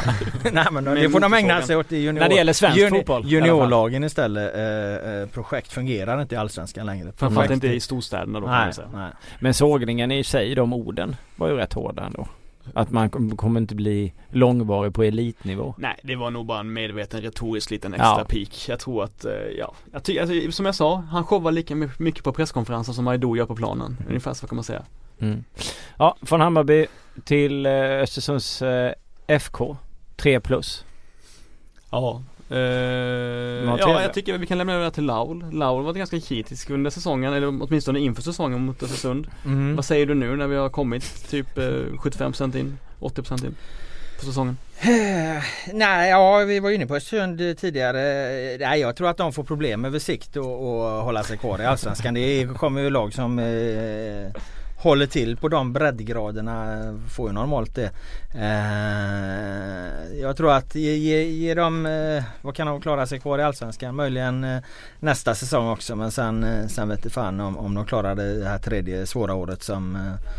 [0.52, 2.98] nej men det får de ägna sig åt i junior, När det gäller svensk juni,
[2.98, 3.26] fotboll.
[3.26, 4.56] Juniorlagen istället.
[4.56, 7.12] Uh, projekt fungerar inte i Allsvenskan längre.
[7.16, 8.88] Framförallt inte i storstäderna då nej, kan man säga.
[8.94, 9.10] Nej.
[9.40, 12.26] Men sågningen i sig, de orden var ju rätt hårda ändå.
[12.74, 15.74] Att man kommer inte bli långvarig på elitnivå.
[15.78, 18.26] Nej, det var nog bara en medveten retorisk liten extra ja.
[18.28, 18.68] peak.
[18.68, 22.24] Jag tror att, eh, ja, jag tycker, alltså, som jag sa, han showar lika mycket
[22.24, 23.96] på presskonferensen som Aido gör på planen.
[24.08, 24.82] Ungefär så kan man säga.
[25.18, 25.44] Mm.
[25.96, 26.86] Ja, från Hammarby
[27.24, 28.92] till eh, Östersunds eh,
[29.26, 29.76] FK.
[30.16, 30.84] 3 plus.
[31.90, 35.44] Ja, Uh, ja, jag tycker vi kan lämna över det till Laul.
[35.52, 39.26] Laul var ganska kritisk under säsongen, eller åtminstone inför säsongen mot Östersund.
[39.44, 39.76] Mm.
[39.76, 43.56] Vad säger du nu när vi har kommit typ eh, 75% in, 80% in
[44.18, 44.56] på säsongen?
[45.72, 47.98] Nej, ja vi var inne på Östersund tidigare.
[48.60, 51.64] Nej, jag tror att de får problem över sikt och, och hålla sig kvar i
[51.64, 52.14] Allsvenskan.
[52.14, 54.42] Det kommer ju lag som eh,
[54.80, 56.78] håller till på de breddgraderna
[57.10, 57.90] får ju normalt det.
[58.34, 63.38] Eh, jag tror att ge, ge, ge dem, eh, vad kan de klara sig kvar
[63.38, 63.94] i Allsvenskan?
[63.94, 64.62] Möjligen eh,
[65.00, 68.58] nästa säsong också men sen, eh, sen vet fan om, om de klarar det här
[68.58, 70.30] tredje svåra året som eh,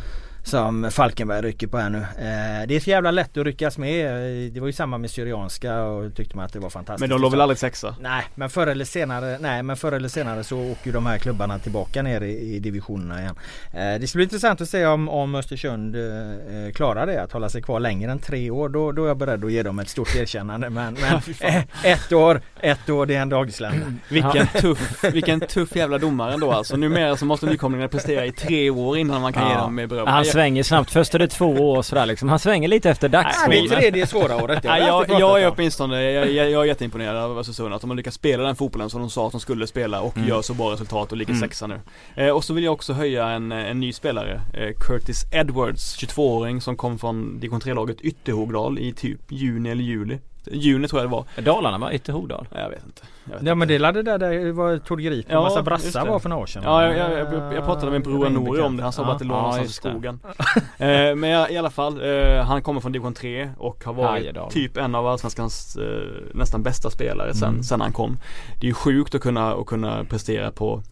[0.43, 1.97] som Falkenberg rycker på här nu.
[1.97, 4.13] Eh, det är så jävla lätt att ryckas med.
[4.51, 7.01] Det var ju samma med Syrianska och tyckte man att det var fantastiskt.
[7.01, 7.95] Men de låg väl aldrig sexa?
[7.99, 11.17] Nej men förr eller senare, nej men förr eller senare så åker ju de här
[11.17, 13.35] klubbarna tillbaka ner i, i divisionerna igen.
[13.73, 17.49] Eh, det ska bli intressant att se om, om Östersund eh, klarar det, att hålla
[17.49, 18.69] sig kvar längre än tre år.
[18.69, 20.69] Då, då är jag beredd att ge dem ett stort erkännande.
[20.69, 23.85] Men, men eh, ett år, ett år det är en dagslända.
[24.09, 26.77] vilken tuff, vilken tuff jävla domare ändå alltså.
[26.77, 29.49] Numera så måste nykomlingarna prestera i tre år innan man kan ja.
[29.49, 30.91] ge dem beröm svänger snabbt.
[30.91, 32.29] Först är det två år sådär liksom.
[32.29, 33.49] Han svänger lite efter dagsformen.
[33.49, 34.63] Nej, det är tredje svåra året.
[34.63, 37.97] Jag, jag, jag är åtminstone, jag, jag, jag är jätteimponerad av Östersund att de har
[37.97, 40.29] lyckats spela den fotbollen som de sa att de skulle spela och mm.
[40.29, 41.41] gör så bra resultat och ligger mm.
[41.41, 41.79] sexa nu.
[42.15, 46.61] Eh, och så vill jag också höja en, en ny spelare, eh, Curtis Edwards, 22-åring
[46.61, 50.19] som kom från division 3-laget Ytterhogdal i typ juni eller juli.
[50.51, 51.25] Juni tror jag det var.
[51.41, 51.93] Dalarna va?
[51.93, 52.47] Ytterhogdal?
[52.51, 53.01] Jag vet inte.
[53.23, 56.05] Jag vet ja men det lade där det var Tord Grip och ja, massa brassar
[56.05, 56.63] var för några år sedan.
[56.65, 58.83] Ja jag, jag, jag, jag pratade med Broa Nori om det.
[58.83, 60.19] Han sa bara att det låg någonstans i skogen.
[60.77, 64.51] eh, men i alla fall, eh, han kommer från division 3 och har varit Hajedal.
[64.51, 67.63] typ en av allsvenskans eh, nästan bästa spelare sen, mm.
[67.63, 68.17] sen han kom.
[68.59, 70.83] Det är ju sjukt att kunna, att kunna prestera på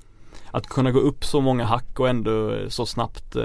[0.52, 3.44] att kunna gå upp så många hack och ändå så snabbt eh,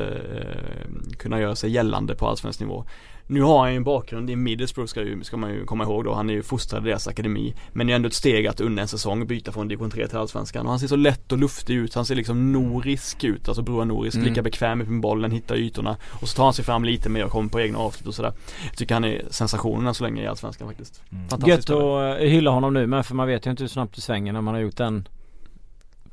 [1.18, 2.84] kunna göra sig gällande på allsvensk nivå.
[3.26, 6.04] Nu har han ju en bakgrund i Middlesbrough ska, ju, ska man ju komma ihåg
[6.04, 6.14] då.
[6.14, 7.54] Han är ju fostrad i deras akademi.
[7.72, 10.18] Men det är ändå ett steg att under en säsong byta från division 3 till
[10.18, 10.66] Allsvenskan.
[10.66, 11.94] Och han ser så lätt och luftig ut.
[11.94, 13.48] Han ser liksom norisk ut.
[13.48, 14.16] Alltså Broa Norisk.
[14.16, 14.28] Mm.
[14.28, 15.96] Lika bekväm med bollen, hittar ytorna.
[16.20, 18.32] Och så tar han sig fram lite mer och kommer på egna avslut och sådär.
[18.68, 21.02] Jag tycker han är sensationen så länge i Allsvenskan faktiskt.
[21.12, 21.48] Mm.
[21.48, 24.00] Gött att eh, hylla honom nu men för man vet ju inte hur snabbt det
[24.00, 25.08] svänger när man har gjort den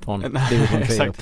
[0.04, 1.22] från division 3 upp.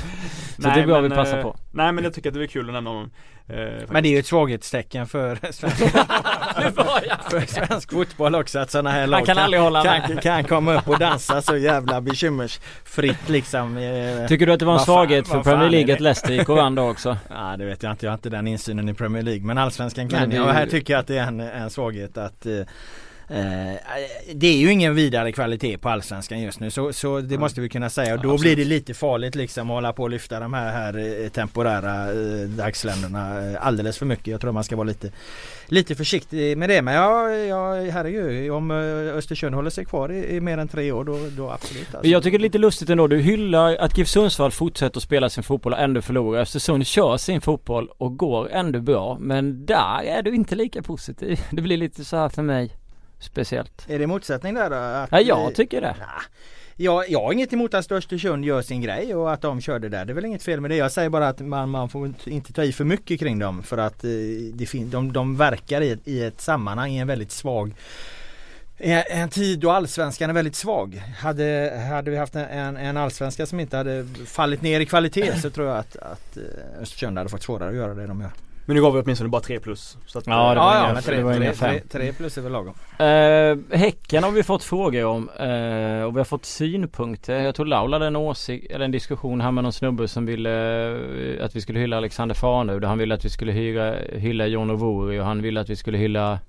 [0.61, 1.55] Så nej, det bör vi passa på.
[1.71, 3.11] Nej men jag tycker att det är kul att nämna honom.
[3.47, 3.57] Eh,
[3.89, 5.77] men det är ju ett svaghetstecken för svensk,
[7.29, 10.87] för svensk fotboll också att sådana här lag kan, kan, hålla kan, kan, komma upp
[10.87, 13.77] och dansa så jävla bekymmersfritt liksom.
[13.77, 16.57] Eh, Tycker du att det var en svaghet för Premier League att Leicester gick och
[16.57, 17.17] vann då också?
[17.29, 20.09] Ja det vet jag inte, jag har inte den insynen i Premier League men allsvenskan
[20.09, 22.65] kan jag och här tycker jag att det är en, en svaghet att eh, Eh,
[24.33, 27.69] det är ju ingen vidare kvalitet på Allsvenskan just nu så, så det måste vi
[27.69, 30.53] kunna säga och då blir det lite farligt liksom att hålla på och lyfta de
[30.53, 34.27] här, här eh, temporära eh, dagsländerna eh, alldeles för mycket.
[34.27, 35.11] Jag tror man ska vara lite
[35.71, 40.41] Lite försiktig med det men ja, ja herregud om Östersund håller sig kvar i, i
[40.41, 42.07] mer än tre år då, då absolut alltså.
[42.07, 43.07] Jag tycker det är lite lustigt ändå.
[43.07, 46.41] Du hyllar att GIF Sundsvall fortsätter att spela sin fotboll och ändå förlorar.
[46.41, 51.39] Östersund kör sin fotboll och går ändå bra men där är du inte lika positiv.
[51.51, 52.71] Det blir lite så här för mig
[53.19, 53.85] speciellt.
[53.89, 54.75] Är det motsättning där då?
[54.75, 55.95] Att, ja, jag tycker det.
[55.99, 56.05] Ja.
[56.75, 60.05] Jag, jag har inget emot att Östersund gör sin grej och att de körde där.
[60.05, 60.75] Det är väl inget fel med det.
[60.75, 63.77] Jag säger bara att man, man får inte ta i för mycket kring dem för
[63.77, 64.09] att eh,
[64.53, 67.73] det fin- de, de verkar i ett, i ett sammanhang i en väldigt svag
[68.81, 71.03] en tid då allsvenskan är väldigt svag.
[71.17, 75.49] Hade, hade vi haft en, en allsvenska som inte hade fallit ner i kvalitet så
[75.49, 78.31] tror jag att, att eh, Östersund hade fått svårare att göra det de gör.
[78.69, 79.97] Men nu gav vi åtminstone bara 3 plus.
[80.05, 81.79] Så att, ja, det var ja, inga, ja, det var inga 5.
[81.91, 82.73] 3 plus är väl lagom.
[82.99, 87.39] Uh, häcken har vi fått frågor om uh, och vi har fått synpunkter.
[87.39, 90.49] Jag tror Laula hade en åsikt, eller en diskussion här med någon snubbe som ville
[90.89, 92.83] uh, att vi skulle hylla Alexander Farnud.
[92.83, 95.97] Han ville att vi skulle hyra, hylla John Ovori och han ville att vi skulle
[95.97, 96.39] hylla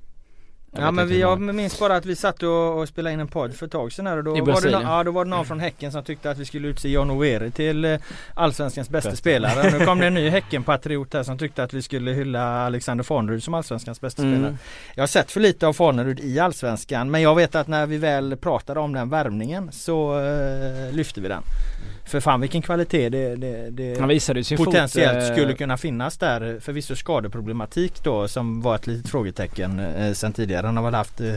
[0.72, 3.54] ja men vi, jag minns bara att vi satt och, och spelade in en podd
[3.54, 5.46] för ett tag sedan här och då, I var det, ja, då var det någon
[5.46, 7.98] från Häcken som tyckte att vi skulle utse John Overi till eh,
[8.35, 9.20] Allsvenskans bästa Bäst.
[9.20, 9.78] spelare.
[9.78, 13.42] Nu kom det en ny Häcken-patriot här som tyckte att vi skulle hylla Alexander Farnerud
[13.42, 14.35] som Allsvenskans bästa mm.
[14.35, 14.56] spelare.
[14.94, 17.98] Jag har sett för lite av Farnerud i Allsvenskan men jag vet att när vi
[17.98, 21.42] väl pratade om den värvningen så uh, lyfte vi den.
[22.10, 25.76] För fan vilken kvalitet det, det, det Han visade sin potentiellt fot, eh, skulle kunna
[25.76, 26.60] finnas där.
[26.60, 30.66] Förvisso skadeproblematik då som var ett litet frågetecken eh, sen tidigare.
[30.66, 31.34] Han har väl haft eh,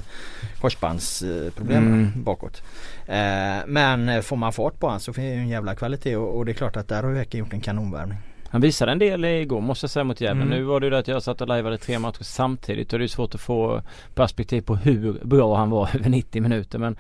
[0.62, 2.12] korsbandsproblem Mm.
[2.24, 2.64] bakåt.
[3.08, 3.16] Eh,
[3.68, 6.38] men eh, får man fart på honom så finns det ju en jävla kvalitet och,
[6.38, 8.18] och det är klart att där har ju Häcken gjort en kanonvärvning.
[8.50, 10.42] Han visade en del igår måste jag säga mot Gävle.
[10.42, 10.58] Mm.
[10.58, 13.06] Nu var det ju det att jag satt och lajvade tre matcher samtidigt och det
[13.06, 13.82] är svårt att få
[14.16, 16.80] perspektiv på hur bra han var över 90 minuter.
[16.80, 16.96] Men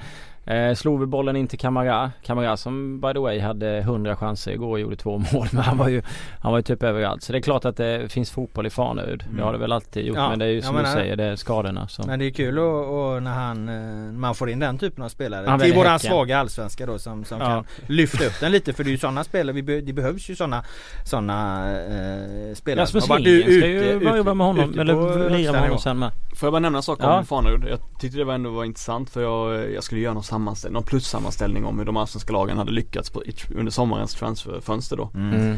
[0.46, 2.12] eh, slog vi bollen in till Kamara.
[2.22, 5.48] Kamara som by the way hade 100 chanser igår och gjorde två mål.
[5.52, 6.02] Men han var ju,
[6.40, 7.24] han var ju typ överallt.
[7.24, 9.24] Så det är klart att det finns fotboll i Farnerud.
[9.38, 10.18] Det har det väl alltid gjort.
[10.18, 11.88] Ja, men det är ju som du säger, det är skadorna.
[11.88, 12.04] Så.
[12.08, 15.10] Men det är kul och, och när han, eh, man får in den typen av
[15.10, 15.46] spelare.
[15.50, 17.46] Han till våran svaga allsvenska då som, som Ja.
[17.46, 18.74] kan lyfta upp den lite.
[18.74, 20.64] För det är ju sådana spelare, vi be, det behövs ju sådana
[21.06, 22.84] såna, eh, spelare.
[22.84, 24.80] Rasmus som Lindgren ska ju börja ute- med honom.
[24.80, 26.12] Eller lira med honom sen med.
[26.36, 27.18] Får jag bara nämna en sak Ja.
[27.20, 27.66] om Fanerud?
[27.70, 30.84] Jag tyckte det var ändå var intressant för jag, jag skulle göra någon sammanställning, någon
[30.84, 33.24] plussammanställning om hur de allsvenska lagen hade lyckats på,
[33.56, 35.10] under sommarens transferfönster då.
[35.14, 35.34] Mm.
[35.42, 35.58] Mm.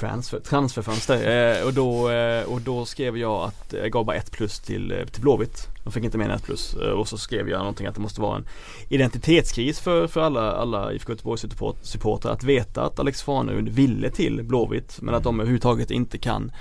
[0.00, 4.30] Transfer, transferfönster eh, och, då, eh, och då skrev jag att jag gav bara ett
[4.32, 5.68] plus till, eh, till Blåvitt.
[5.84, 8.20] De fick inte med än plus eh, och så skrev jag någonting att det måste
[8.20, 8.46] vara en
[8.88, 11.46] identitetskris för, för alla, alla IFK Göteborgs
[11.82, 16.52] supportrar att veta att Alex Farnerud ville till Blåvitt men att de överhuvudtaget inte kan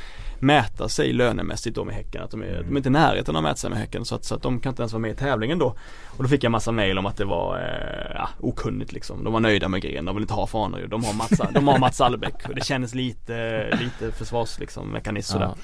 [0.44, 2.24] mäta sig lönemässigt då med Häcken.
[2.24, 4.16] Att de är, de är inte i närheten av att mäta sig med Häcken så
[4.16, 5.76] att, så att de kan inte ens vara med i tävlingen då.
[6.18, 9.24] Och då fick jag massa mail om att det var eh, ja, okunnigt liksom.
[9.24, 10.90] De var nöjda med Gren, de vill inte ha Farnerud.
[10.90, 15.34] De har Mats, de har Mats Albeck och det kändes lite, lite försvars liksom, mekanism
[15.34, 15.46] sådär.
[15.46, 15.56] Ja.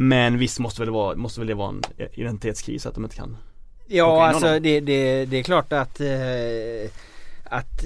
[0.00, 1.82] Men visst måste väl, det vara, måste väl det vara en
[2.12, 3.36] identitetskris att de inte kan
[3.86, 6.90] Ja alltså det, det, det är klart att eh,
[7.44, 7.84] att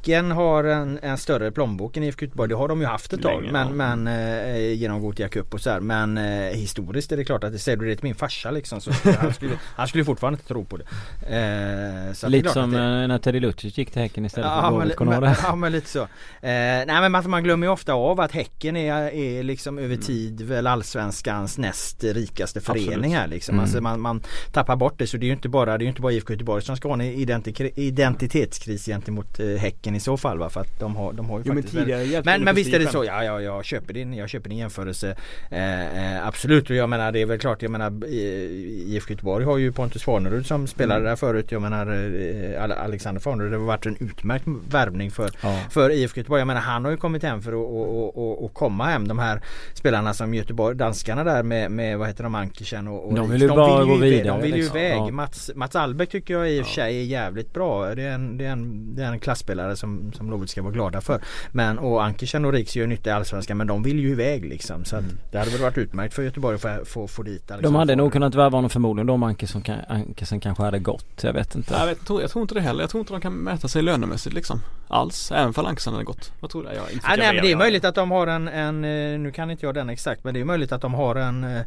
[0.00, 2.48] Häcken har en, en större plånbok än IFK Göteborg.
[2.48, 3.40] Det har de ju haft ett tag.
[3.42, 3.74] Länge, Men, ja.
[3.94, 5.80] men eh, genom Gothia Cup och så här.
[5.80, 6.24] Men eh,
[6.56, 8.80] historiskt är det klart att det säger du det till min farsa liksom.
[8.80, 10.84] Så skulle, han, skulle, han skulle fortfarande inte tro på det.
[11.22, 14.50] Eh, det Lite klart som att det, eh, när Teddy Lucic gick till Häcken istället
[14.50, 14.70] för Ja men,
[15.08, 15.20] Blåvitt.
[15.20, 15.36] Det?
[15.42, 16.00] ja men lite så.
[16.00, 16.06] Eh,
[16.42, 20.00] nej men man, man glömmer ju ofta av att Häcken är, är liksom över Mm.
[20.06, 22.84] tid väl allsvenskans näst rikaste Absolut.
[22.84, 23.52] förening här liksom.
[23.54, 23.62] Mm.
[23.62, 25.88] Alltså man, man tappar bort det så det är ju inte bara, det är ju
[25.88, 30.16] inte bara IFK Göteborg som ska ha en identi- identitetskris gentemot eh, Häcken i så
[30.16, 30.50] fall va.
[30.50, 32.74] För att de har, de har ju Jo men faktiskt väldigt- tidigare men, men visst
[32.74, 35.16] är det så, ja, ja jag köper din, jag köper din jämförelse
[35.50, 39.58] eh, eh, Absolut och jag menar det är väl klart, jag menar IFK Göteborg har
[39.58, 41.08] ju Pontus Farnerud som spelade Mm.
[41.10, 45.30] där förut Jag menar eh, Ale- Alexander Farnerud, det har varit en utmärkt värvning för,
[45.42, 45.60] Ja.
[45.70, 46.40] för IFK Göteborg.
[46.40, 49.18] Jag menar han har ju kommit hem för att och, och, och, komma hem de
[49.18, 49.40] här
[49.74, 53.42] spelarna som Göteborg, danskarna där med, med vad heter de, Ankersen och, och De vill
[53.42, 54.76] ju bara gå iväg- vidare, De vill ju liksom.
[54.78, 54.96] iväg.
[54.96, 55.10] Ja.
[55.10, 57.94] Mats, Mats Albeck tycker jag i och för sig är jävligt bra.
[57.94, 60.72] Det är en, det är en, det är en klassspelare som, som Blåvitt ska vara
[60.72, 61.20] glada för.
[61.52, 64.84] Men och Ankersen och Riks gör nytta i Allsvenskan men de vill ju iväg liksom.
[64.84, 67.54] Så att det hade väl varit utmärkt för Göteborg att få, få, få dit De
[67.54, 71.22] Alexander hade nog kunnat värva honom förmodligen då om Ankesen, kan- Ankesen kanske hade gått.
[71.22, 71.74] Jag vet inte.
[71.74, 72.80] Jag, vet, tror, jag tror inte det heller.
[72.82, 74.60] Jag tror inte de kan mäta sig lönemässigt liksom.
[74.88, 75.32] Alls.
[75.32, 76.32] Även för Lankesen hade gått.
[76.40, 76.68] Vad tror du?
[76.68, 79.32] Jag, inte Ja, nej, men det är möjligt att de har en, en, eh, nu
[79.32, 81.60] kan inte jag den exakt men det är möjligt att de har en eh,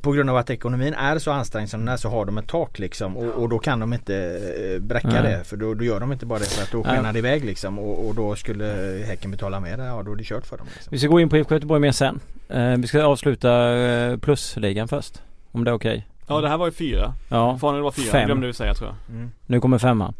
[0.00, 2.48] På grund av att ekonomin är så ansträngd som den är så har de ett
[2.48, 5.22] tak liksom och, och då kan de inte eh, bräcka Nej.
[5.22, 7.44] det för då, då gör de inte bara det för att då skenar det iväg
[7.46, 8.64] liksom och, och då skulle
[9.06, 10.66] Häcken betala mer, ja då är det kört för dem.
[10.74, 10.90] Liksom.
[10.90, 12.20] Vi ska gå in på IFK Göteborg mer sen.
[12.48, 15.22] Eh, vi ska avsluta eh, plusligan först.
[15.52, 16.06] Om det är okej.
[16.28, 17.14] Ja det här var ju fyra.
[17.28, 17.58] Ja.
[17.58, 18.12] Fanen var fyra.
[18.12, 18.20] Fem.
[18.20, 19.16] Det glömde du säga tror jag.
[19.16, 19.30] Mm.
[19.46, 20.14] Nu kommer femman.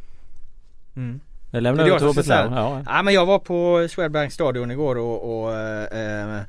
[0.96, 1.20] Mm.
[1.50, 2.56] Det lämnar Det över till jag Robert.
[2.56, 2.82] Ja.
[2.86, 6.40] Ja men jag var på Swedbank stadion igår och, och eh,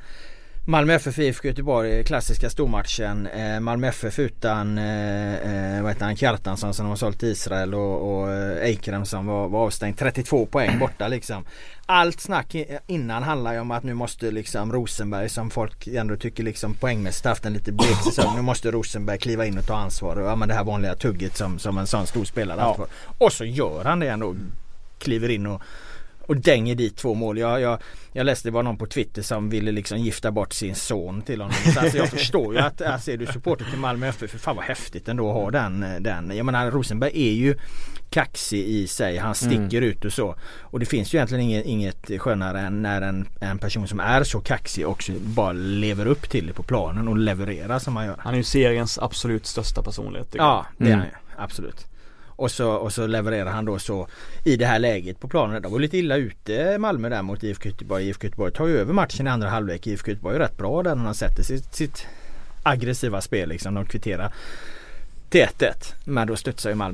[0.70, 3.28] Malmö FF IFK Göteborg, klassiska stormatchen.
[3.28, 7.30] Eh, Malmö FF utan eh, eh, vad heter han, Kjartansson som de har sålt till
[7.30, 9.98] Israel och, och eh, Eikrem som var, var avstängd.
[9.98, 11.46] 32 poäng borta liksom.
[11.86, 12.56] Allt snack
[12.88, 17.26] innan handlar ju om att nu måste liksom Rosenberg som folk ändå tycker liksom poängmässigt
[17.26, 18.36] haft en lite blek säsong.
[18.36, 21.38] Nu måste Rosenberg kliva in och ta ansvar och ja men det här vanliga tugget
[21.38, 22.88] som, som en sån stor spelare Ja.
[23.18, 24.36] Och så gör han det ändå.
[25.00, 25.62] Kliver in och
[26.28, 27.38] och dänger dit två mål.
[27.38, 27.80] Jag, jag,
[28.14, 31.42] jag läste det var någon på Twitter som ville liksom gifta bort sin son till
[31.42, 31.56] honom.
[31.74, 34.56] Så alltså jag förstår ju att alltså, är du supporter till Malmö FF, för fan
[34.56, 36.32] vad häftigt ändå att ha den, den.
[36.38, 37.56] Jag menar Rosenberg är ju
[38.10, 39.18] kaxig i sig.
[39.18, 40.36] Han sticker ut och så.
[40.62, 44.24] Och det finns ju egentligen inget, inget skönare än när en, en person som är
[44.24, 48.16] så kaxig också bara lever upp till det på planen och levererar som han gör.
[48.20, 50.28] Han är ju seriens absolut största personlighet.
[50.32, 51.00] Ja, det är Mm.
[51.00, 51.44] han ju.
[51.44, 51.86] Absolut.
[52.38, 54.08] Och så, och så levererar han då så
[54.46, 55.62] i det här läget på planen.
[55.62, 58.08] De var lite illa ute Malmö där mot IFK Göteborg.
[58.08, 59.88] IFK Göteborg tar ju över matchen i andra halvlek.
[59.88, 62.08] IFK Göteborg är rätt bra där när de sätter sitt, sitt
[62.64, 63.74] aggressiva spel liksom.
[63.74, 64.34] De kvitterar
[65.30, 65.94] till 1-1.
[66.06, 66.94] Men då studsar ju Malmö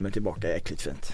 [0.00, 1.12] Men tillbaka jäkligt fint.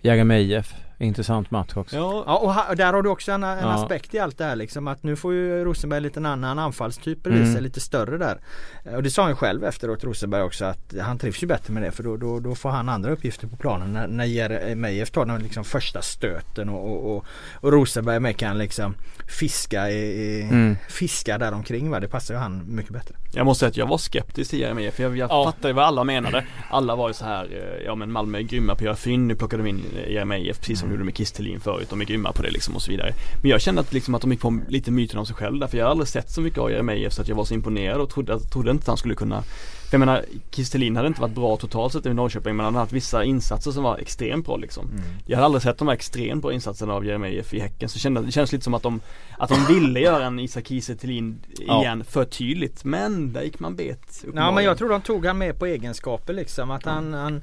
[0.00, 0.74] Jagar med IF
[1.06, 1.96] intressant match också.
[1.96, 3.68] Ja, Ja och ha, där har du också en, en Ja.
[3.84, 7.22] aspekt i allt det här liksom att nu får ju Rosenberg lite en annan anfallstyp
[7.22, 7.52] bredvid Mm.
[7.54, 8.40] sig, lite större där.
[8.84, 11.82] Eh, Och det sa han själv efteråt Rosenberg också att han trivs ju bättre med
[11.82, 15.26] det för då, då, då får han andra uppgifter på planen när, när Jeremejeff tar
[15.26, 18.94] den liksom första stöten och, och, och, och Rosenberg med kan liksom
[19.38, 20.76] fiska i, i Mm.
[20.88, 22.00] fiska där omkring va.
[22.00, 23.14] Det passar ju han mycket bättre.
[23.34, 25.44] Jag måste säga att jag var skeptisk till Jeremejeff jag, jag Ja.
[25.44, 28.72] fattade vad alla menade Alla var ju så här, eh, ja men Malmö är grymma
[28.74, 31.86] på att göra fynd, nu plockade de in Jeremejeff precis som gjorde med Kistelin förut,
[31.90, 33.14] de är grymma på det liksom och så vidare.
[33.42, 35.78] Men jag kände att, liksom, att de gick på lite myten om sig själv för
[35.78, 38.10] jag har aldrig sett så mycket av Jeremejeff så att jag var så imponerad och
[38.10, 39.44] trodde, trodde inte att han skulle kunna
[39.92, 42.82] för jag menar, Kistelin hade inte varit bra totalt sett i Norrköping men han hade
[42.82, 44.90] haft vissa insatser som var extremt bra liksom.
[45.26, 48.22] Jag hade aldrig sett de här extremt bra insatserna av Jeremejeff i Häcken så kände,
[48.22, 49.00] det känns lite som att de
[49.38, 51.80] Att de ville göra en Isak Kiese Thelin Ja.
[51.80, 55.38] igen för tydligt men där gick man bet Ja men jag tror de tog han
[55.38, 57.40] med på egenskaper liksom att han, han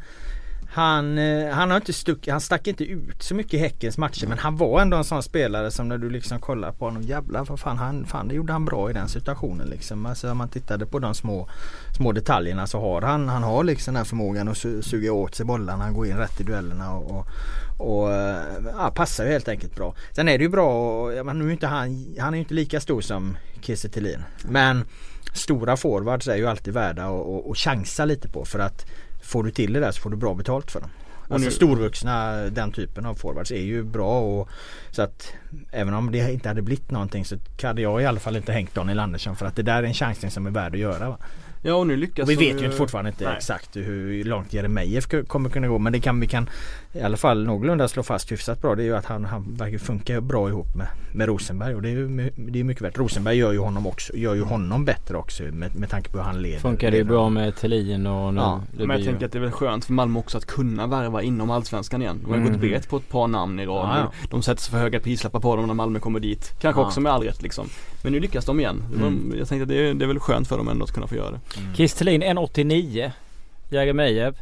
[0.72, 4.28] han, eh, han har inte stuck, han stack inte ut så mycket i Häckens matcher
[4.28, 7.46] men han var ändå en sån spelare som när du liksom kollar på honom jävlar
[7.46, 10.06] vad fan han, fan det gjorde han bra i den situationen liksom.
[10.06, 11.50] Alltså om man tittade på de små,
[11.98, 15.36] små detaljerna så har han, han har liksom den här förmågan att su- suga åt
[15.36, 17.28] sig bollarna, han går in rätt i duellerna och, och
[17.80, 18.44] och eh,
[18.78, 19.96] ja, passar ju helt enkelt bra.
[20.16, 22.54] Sen är det ju bra, och, ja, nu är inte han, han är ju inte
[22.54, 24.24] lika stor som Kiese Thelin.
[24.44, 24.86] Men
[25.34, 27.06] stora forwards är ju alltid värda
[27.52, 28.86] att chansa lite på för att
[29.30, 30.90] får du till det där så får du bra betalt för dem.
[31.30, 34.50] Alltså nu- storvuxna, den typen av forwards är ju bra och
[34.92, 35.34] så att
[35.72, 38.76] även om det inte hade blivit någonting så hade jag i alla fall inte hängt
[38.76, 41.10] Daniel Andersson för att det där är en chansning som är värd att göra.
[41.10, 41.18] Va?
[41.62, 43.34] Ja och nu lyckas Och vi vet ju inte fortfarande inte Nej.
[43.38, 46.50] exakt hur långt Jeremejeff kommer kunna gå men det kan vi kan
[46.94, 49.78] i alla fall någorlunda slå fast hyfsat bra det är ju att han, han verkar
[49.78, 52.98] funka bra ihop med, med Rosenberg och det är ju det är mycket värt.
[52.98, 56.26] Rosenberg gör ju honom också, gör ju honom bättre också med, med tanke på hur
[56.26, 56.60] han leder.
[56.60, 59.42] Funkar det leder bra med Thelin och nu Ja, Men jag tänker att det är
[59.42, 62.20] väl skönt för Malmö också att kunna värva inom Allsvenskan igen.
[62.24, 62.52] De har Mm.
[62.52, 63.90] gått bet på ett par namn i rad.
[63.90, 64.28] Ja, ja.
[64.30, 66.54] De sätter sig för höga prislappar på dem när Malmö kommer dit.
[66.62, 66.86] Kanske Ja.
[66.88, 67.70] också med all rätt liksom.
[68.04, 68.84] Men nu lyckas de igen.
[68.96, 69.34] Mm.
[69.38, 71.16] Jag tänkte att det är, det är väl skönt för dem ändå att kunna få
[71.16, 71.40] göra det.
[71.76, 73.12] Kiss Thelin 1,89
[73.70, 74.36] Jägermejeff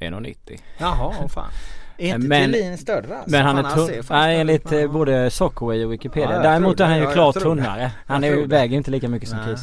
[0.00, 1.50] 1,90 Jaha, åh fan.
[1.98, 3.30] Är inte Men- Thelin större alltså?
[3.30, 4.02] Men han är tunn.
[4.10, 6.32] Nej enligt eh, både Sockerway och Wikipedia.
[6.32, 7.90] Ja, Däremot är han ju Ja, klart tunnare.
[8.06, 9.56] Han är, väger inte lika mycket som Nej.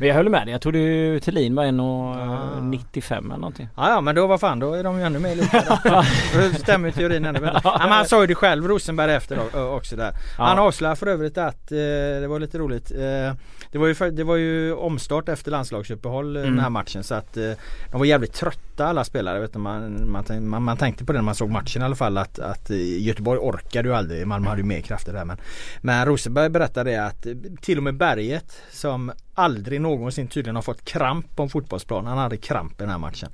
[0.00, 0.52] Men jag håller med dig.
[0.52, 1.70] Jag trodde ju Thelin var Ja.
[1.70, 3.68] 1,95 eller någonting.
[3.76, 6.58] Ja, ja men då vad fan då är de ju ännu mer lika då.
[6.58, 7.60] Stämmer teorin ännu bättre.
[7.64, 10.12] Ja, men han sa ju det själv Rosenberg efter då, också där.
[10.38, 10.62] Han Ja.
[10.62, 11.76] avslöjar för övrigt att, eh,
[12.20, 12.90] det var lite roligt.
[12.90, 13.34] Eh,
[13.72, 16.54] det, var ju det var ju omstart efter landslagsuppehåll eh, Mm.
[16.54, 17.50] den här matchen så att eh,
[17.90, 19.40] de var jävligt trötta alla spelare.
[19.40, 21.96] Vet du, man, man, man, man tänkte på det när man såg matchen i alla
[21.96, 24.26] fall att, att Göteborg orkade ju aldrig.
[24.26, 25.36] Malmö hade ju mer krafter där men,
[25.80, 27.26] men Rosenberg berättade det att
[27.60, 32.06] till och med Berget som aldrig någonsin tydligen har fått kramp på en fotbollsplan.
[32.06, 33.28] Han hade kramp i den här matchen.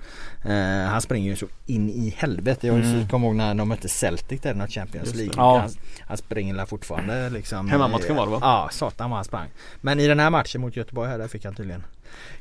[0.44, 2.66] Eh, han springer ju så in i helvete.
[2.66, 3.08] Jag Mm.
[3.08, 5.14] kommer ihåg när de mötte Celtic där i något Champions.
[5.14, 5.32] League.
[5.36, 5.58] Ja.
[5.58, 7.68] Han, han springer där fortfarande liksom.
[7.68, 8.38] Hemmamatchen var det, va?
[8.42, 9.48] Ja, satan vad han sprang.
[9.80, 11.84] Men i den här matchen mot Göteborg här där fick han tydligen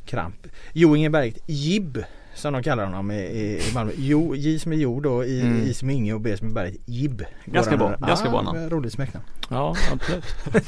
[0.06, 0.48] kramp.
[0.74, 2.04] Jo Inge Berget, Jib
[2.36, 3.92] som de kallar honom i, i, Malmö.
[3.98, 5.64] Jo, J som är Jo då, I, Mm.
[5.64, 6.82] I som Inge och B som är Berget.
[6.86, 7.24] Jib.
[7.46, 8.70] Ganska bra, ganska bra namn.
[8.70, 9.26] Roligt smeknamn.
[9.50, 10.26] Ja absolut.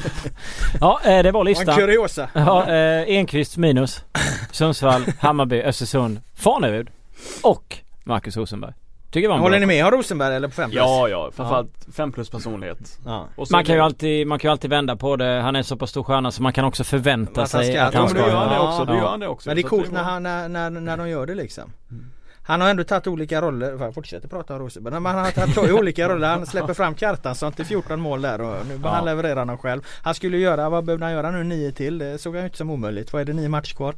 [0.79, 1.75] ja eh, det var Och en listan.
[1.75, 2.29] kuriosa.
[2.33, 4.03] Ja, eh, Enqvist minus.
[4.51, 6.89] Sundsvall, Hammarby, Östersund, Farnerud
[7.43, 8.73] och Marcus Rosenberg.
[9.11, 10.77] Tycker var Håller ni med om Rosenberg eller på fem plus?
[10.83, 11.31] Ja, ja.
[11.35, 12.99] Framförallt fem plus personlighet.
[13.05, 13.27] ja.
[13.51, 15.41] Man kan ju alltid, man kan ju alltid vända på det.
[15.41, 17.83] Han är så pass stor stjärna så man kan också förvänta Att han sig ska-
[17.83, 18.67] att Ja, han Ja, men då gör han det Ja.
[18.69, 18.85] också.
[18.85, 18.97] Då Ja.
[18.97, 19.49] gör han det också.
[19.49, 21.71] Men det är coolt när, han, när, när, när de gör det liksom.
[22.47, 25.71] Han har ändå tagit olika roller, jag fortsätter prata om Rosenberg, men han har tagit
[25.71, 26.27] olika roller.
[26.27, 28.89] Han släpper fram Kjartansson till 14 mål där och nu Ja.
[28.89, 29.81] han leverera dem själv.
[30.01, 31.43] Han skulle göra, vad behövde han göra nu?
[31.43, 31.97] 9 till?
[31.97, 33.13] Det såg han ju inte som omöjligt.
[33.13, 33.95] Vad är det, 9 matcher kvar?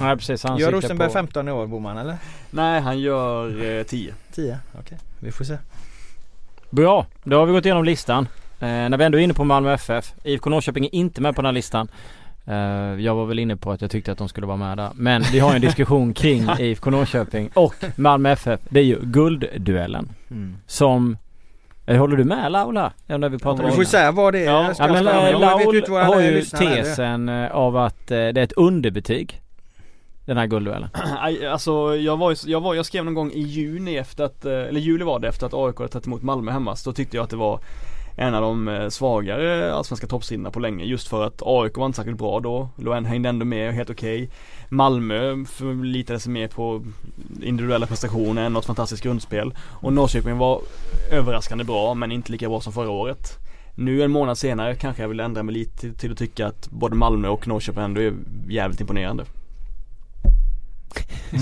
[0.00, 1.12] Nej precis, han Gör Rosenberg på...
[1.12, 2.16] 15 i år Boman eller?
[2.50, 4.14] Nej, han gör eh, 10.
[4.34, 4.58] 10?
[4.80, 5.58] Okej, vi får se.
[6.70, 8.28] Bra, då har vi gått igenom listan.
[8.60, 10.12] Eh, när vi ändå är inne på Malmö FF.
[10.24, 11.88] IFK Norrköping är inte med på den här listan.
[12.46, 12.54] Eh,
[13.00, 14.90] jag var väl inne på att jag tyckte att de skulle vara med där.
[14.94, 18.60] Men vi har ju en diskussion kring IFK Norrköping och Malmö FF.
[18.68, 20.08] Det är ju guldduellen.
[20.30, 20.56] Mm.
[20.66, 21.16] Som...
[21.86, 22.92] Eh, håller du med Laula?
[23.06, 24.44] Ja, när vi pratar Vi om får säga vad det är.
[24.44, 29.40] Ja, Ja men ju Laul har ju tesen eh, av att det är ett underbetyg
[30.26, 30.88] Den här guldduellen?
[31.52, 34.80] Alltså jag var, ju- jag var, jag skrev någon gång i juni efter att, eller
[34.80, 36.76] juli var det efter att AIK hade tagit emot Malmö hemma.
[36.76, 37.60] Så då tyckte jag att det var
[38.16, 40.84] en av de eh, svagare allsvenska toppstriderna på länge.
[40.84, 42.68] Just för att AIK var inte särskilt bra då.
[42.76, 44.30] Loen hängde ändå med helt okej.
[44.68, 46.84] Malmö förlitade sig mer på
[47.42, 49.54] individuella prestationer än något fantastiskt grundspel.
[49.58, 50.60] Och Norrköping var
[51.12, 53.38] överraskande bra men inte lika bra som förra året.
[53.74, 56.94] Nu en månad senare kanske jag vill ändra mig lite till, att tycka att både
[56.94, 58.14] Malmö och Norrköping ändå är
[58.48, 59.24] jävligt imponerande.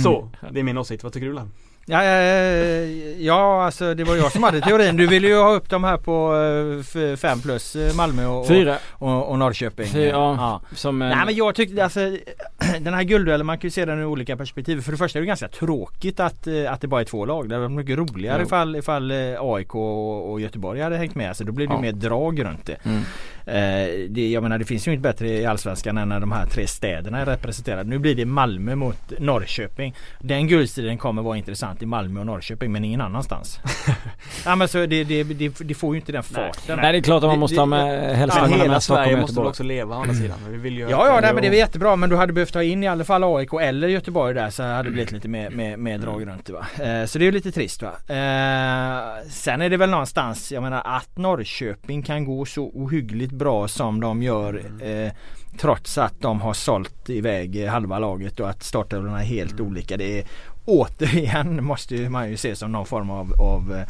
[0.02, 1.02] Så, det är min åsikt.
[1.02, 1.50] Vad tycker du Lan?
[1.90, 4.96] Ja, eh, ja, alltså det var jag som hade teorin.
[4.96, 8.76] Du ville ju ha upp de här på 5 plus eh, Malmö och, Fyra.
[8.92, 9.86] och, och Norrköping.
[9.86, 10.60] Fyra, ja.
[10.84, 10.90] ja.
[10.92, 12.00] Nej men jag tyckte alltså
[12.80, 14.80] Den här guldduellen man kan ju se den ur olika perspektiv.
[14.82, 17.48] För det första är det ganska tråkigt att, eh, att det bara är två lag.
[17.48, 18.46] Det hade varit mycket roligare Jo.
[18.46, 21.36] ifall, ifall eh, AIK och och Göteborg hade hängt med.
[21.36, 21.80] Så då blir det Ja.
[21.80, 22.76] mer drag runt det.
[22.84, 23.02] Mm.
[23.50, 24.30] Eh, det.
[24.30, 27.18] Jag menar det finns ju inte bättre i Allsvenskan än när de här tre städerna
[27.18, 27.90] är representerade.
[27.90, 29.94] Nu blir det Malmö mot Norrköping.
[30.18, 33.60] Den guldstriden kommer vara intressant i Malmö och Norrköping men ingen annanstans.
[34.44, 36.78] ja men så det, det, det, det får ju inte den farten.
[36.82, 39.46] Nej det är klart att man måste ha med ha med hela Sverige måste väl
[39.46, 40.38] också leva å andra sidan.
[40.48, 42.62] Vi vill ju Ja, ja nej, men det är jättebra men du hade behövt ta
[42.62, 45.76] in i alla fall AIK eller Göteborg där så hade det blivit lite mer, mer,
[45.76, 46.66] mer drag runt det va.
[46.74, 47.88] Eh, så det är ju lite trist va.
[47.88, 53.68] Eh, sen är det väl någonstans, jag menar att Norrköping kan gå så ohyggligt bra
[53.68, 55.12] som de gör eh,
[55.58, 59.96] Trots att de har sålt iväg eh, halva laget och att startelvorna är helt olika.
[59.96, 60.24] Det är
[60.64, 63.86] återigen måste man ju se som någon form av, av eh,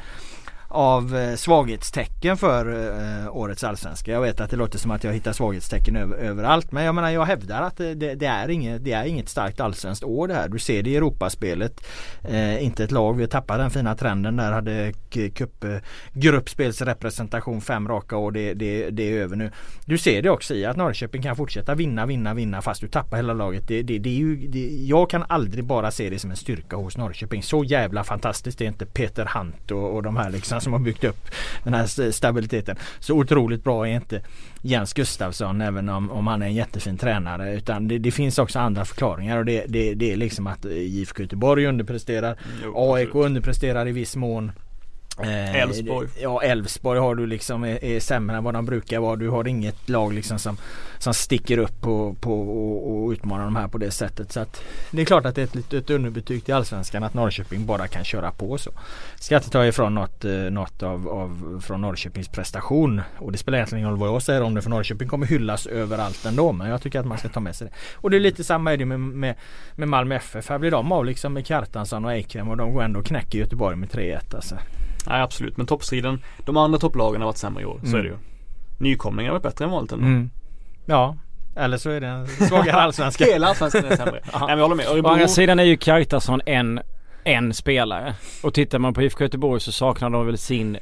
[0.70, 2.66] av eh, svaghetstecken för
[3.24, 4.12] eh, årets allsvenska.
[4.12, 7.10] Jag vet att det låter som att jag hittar svaghetstecken över, överallt men jag menar
[7.10, 10.34] jag hävdar att eh, det, det, är inget, det är inget starkt allsvenskt år det
[10.34, 10.48] här.
[10.48, 11.86] Du ser det i Europaspelet.
[12.22, 14.52] Eh, inte ett lag, vi tappar den fina trenden där.
[14.52, 14.92] Hade
[15.34, 15.64] cup,
[16.12, 18.32] gruppspelsrepresentation fem raka år.
[18.32, 19.50] Det, det, det är över nu.
[19.84, 23.16] Du ser det också i att Norrköping kan fortsätta vinna, vinna, vinna fast du tappar
[23.16, 23.68] hela laget.
[23.68, 26.76] Det, det, det är ju, det, jag kan aldrig bara se det som en styrka
[26.76, 27.42] hos Norrköping.
[27.42, 30.80] Så jävla fantastiskt det är inte Peter Hunt och, och de här liksom som har
[30.80, 31.30] byggt upp
[31.64, 32.76] den här st- stabiliteten.
[33.00, 34.22] Så otroligt bra är inte
[34.62, 37.54] Jens Gustafsson även om, om han är en jättefin tränare.
[37.54, 40.72] Utan det, det finns också andra förklaringar och det, det, det är liksom att eh,
[40.72, 42.36] IFK Göteborg underpresterar.
[42.64, 44.52] Jo, AIK underpresterar i viss mån.
[45.22, 46.08] Eh, Elfsborg.
[46.20, 49.16] Ja Elfsborg har du liksom är, är sämre än vad de brukar vara.
[49.16, 50.56] Du har inget lag liksom som,
[50.98, 54.32] som sticker upp på, på och, och utmanar de här på det sättet.
[54.32, 57.66] Så att det är klart att det är ett litet underbetyg till Allsvenskan att Norrköping
[57.66, 58.70] bara kan köra på så.
[59.20, 63.00] Ska inte ta ifrån något, eh, något av, av från Norrköpings prestation.
[63.18, 65.66] Och det spelar egentligen ingen roll vad jag säger om det för Norrköping kommer hyllas
[65.66, 66.52] överallt ändå.
[66.52, 67.72] Men jag tycker att man ska ta med sig det.
[67.94, 69.34] Och det är lite samma är det med, med,
[69.74, 70.48] med Malmö FF.
[70.48, 73.38] Här blir de av liksom med Kjartansson och Eikrem och de går ändå och knäcker
[73.38, 74.56] Göteborg med 3-1 alltså.
[75.06, 77.98] Nej absolut, men toppstriden, de andra topplagen har varit sämre i år, så Mm.
[77.98, 78.16] är det ju.
[78.78, 80.06] Nykomlingar har varit bättre än vanligt ändå.
[80.06, 80.30] Mm.
[80.86, 81.16] Ja,
[81.56, 83.24] eller så är det en svagare allsvenska.
[83.24, 84.20] Hela allsvenskan är sämre.
[84.32, 84.86] Nej men jag håller med.
[84.88, 86.80] Å Örebro, andra sidan är ju Kjartansson en,
[87.24, 88.14] en spelare.
[88.42, 90.78] Och tittar man på IFK Göteborg så saknar de väl sin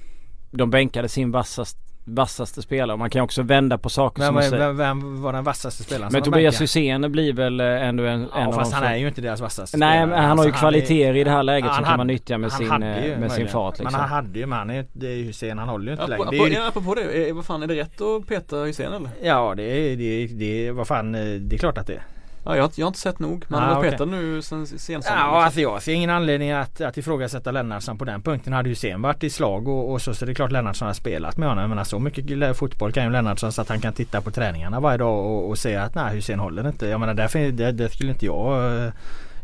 [0.51, 1.79] De bänkade sin vassast,
[2.15, 2.97] vassaste spelare.
[2.97, 4.67] Man kan också vända på saker Vem, som vem, säga.
[4.73, 6.61] vem, vem var den vassaste spelaren Men Tobias?
[6.61, 9.41] Hysén blir väl eh, ändå en, en Ja av fast han är ju inte deras
[9.41, 10.07] vassaste Nej spelare.
[10.07, 12.39] men han har ju Alltså, kvaliteter i det här Ja, läget som kan man nyttja
[12.39, 14.01] med han sin, eh, med sin fart Men liksom.
[14.01, 16.25] han hade ju, men han är, det är ju Hysén, han håller ju inte Apropå,
[16.33, 16.49] längre.
[16.49, 18.93] Det är ju, apropå, apropå det, är, vad fan är det rätt att peta Hysén
[18.93, 19.11] eller?
[19.23, 22.03] ja det är, det det vad fan, eh, det är klart att det är.
[22.49, 23.45] Ja, jag, har inte- jag har inte sett nog.
[23.49, 23.91] Men Ah, har okej.
[23.91, 25.27] petat nu sen sensommaren.
[25.27, 28.53] Ja alltså jag ser ingen anledning att, att ifrågasätta Lennartsson på den punkten.
[28.53, 31.37] Hade Hysén varit i slag och, och så, så är det klart Lennartsson har spelat
[31.37, 31.63] med honom.
[31.63, 34.81] Jag menar så mycket fotboll kan ju Lennartsson så att han kan titta på träningarna
[34.81, 36.87] varje dag och, och säga att nej Hysén håller inte.
[36.87, 38.93] Jag menar därför, det, det skulle inte jag eh,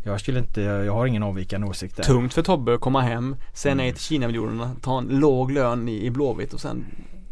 [0.03, 2.03] jag skulle inte, jag har ingen avvikande åsikt där.
[2.03, 6.05] Tungt för Tobbe att komma hem, säga nej till Kina-miljonerna, ta en låg lön i,
[6.05, 6.85] i Blåvitt och sen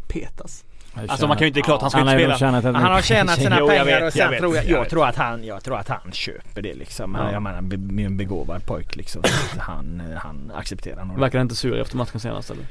[0.08, 0.64] petas.
[0.96, 2.38] Alltså man kan ju inte, klart han ska Han har inte spela.
[2.38, 4.64] tjänat Han har tjänat sina Jo, jag pengar vet, och sen jag vet, tror jag,
[4.64, 7.16] jag jag, tror att han, jag tror att han köper det liksom.
[7.20, 7.32] Ja.
[7.32, 9.22] Jag menar be- en begåvad pojk liksom.
[9.22, 11.18] Så att han, han accepterar nog.
[11.20, 12.64] Verkar inte sur efter matchen senast eller?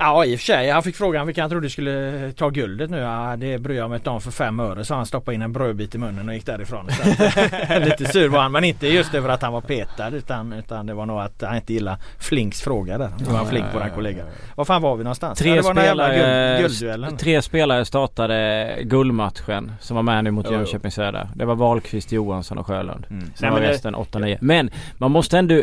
[0.00, 0.70] Ja i och för sig.
[0.70, 2.98] Han fick frågan vilka han trodde skulle ta guldet nu.
[2.98, 4.84] Ja, det bryr jag mig inte om för fem öre.
[4.84, 6.88] Så han stoppade in en brödbit i munnen och gick därifrån.
[6.88, 8.52] Att, lite sur var han.
[8.52, 10.08] Men inte just över att han var petad.
[10.08, 13.10] Utan, utan det var nog att han inte gillade Flinks fråga där.
[13.18, 14.24] Det var Flink våran kollega.
[14.54, 15.38] Var fan var vi någonstans?
[15.38, 20.50] Tre ja, spelare, guld, tre spelare startade guldmatchen som var med nu mot.
[20.50, 21.28] Jönköping Södra.
[21.34, 23.06] Det var Wahlqvist, Johansson och Sjölund.
[23.10, 23.22] Mm.
[23.22, 24.38] Sen Nej, var resten 8-9.
[24.40, 25.62] Men man måste ändå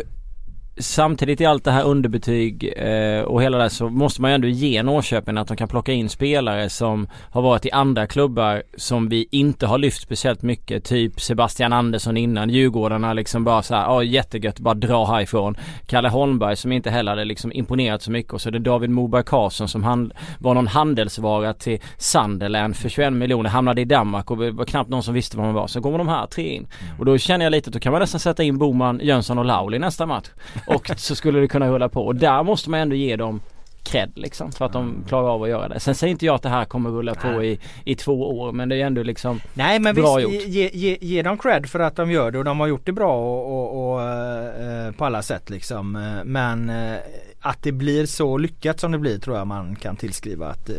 [0.77, 4.47] samtidigt i allt det här underbetyg eh, och hela det så måste man ju ändå
[4.47, 9.09] ge Norrköping att de kan plocka in spelare som har varit i andra klubbar som
[9.09, 10.83] vi inte har lyft speciellt mycket.
[10.83, 12.49] Typ Sebastian Andersson innan.
[12.49, 15.57] Djurgårdarna liksom bara så här, ja jättegött, bara dra härifrån.
[15.85, 18.89] Kalle Holmberg som inte heller hade liksom imponerat så mycket och så är det David
[18.89, 23.49] Moberg Karlsson som han var någon handelsvara till Sunderland för 21 miljoner.
[23.49, 25.67] Hamnade i Danmark och det var knappt någon som visste vad man var.
[25.67, 26.67] Så kommer de här tre in.
[26.99, 29.45] Och då känner jag lite att då kan man nästan sätta in Boman, Jönsson och
[29.45, 30.27] Lauli nästa match.
[30.67, 32.05] Och så skulle det kunna rulla på.
[32.05, 33.41] Och där måste man ändå ge dem
[33.83, 35.79] cred liksom för att de klarar av att göra det.
[35.79, 38.69] Sen säger inte jag att det här kommer rulla på i, i två år men
[38.69, 40.43] det är ändå liksom Nej men bra visst, gjort.
[40.47, 42.91] ge, ge, ge dem cred för att de gör det och de har gjort det
[42.91, 45.95] bra och, och, och eh, på alla sätt liksom.
[45.95, 46.97] Eh, Men eh,
[47.41, 50.75] att det blir så lyckat som det blir tror jag man kan tillskriva att eh,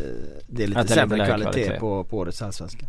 [0.47, 1.79] det är lite Att är lite sämre lägre kvalitet, kvalitet.
[1.79, 2.85] på, på årets allsvenska.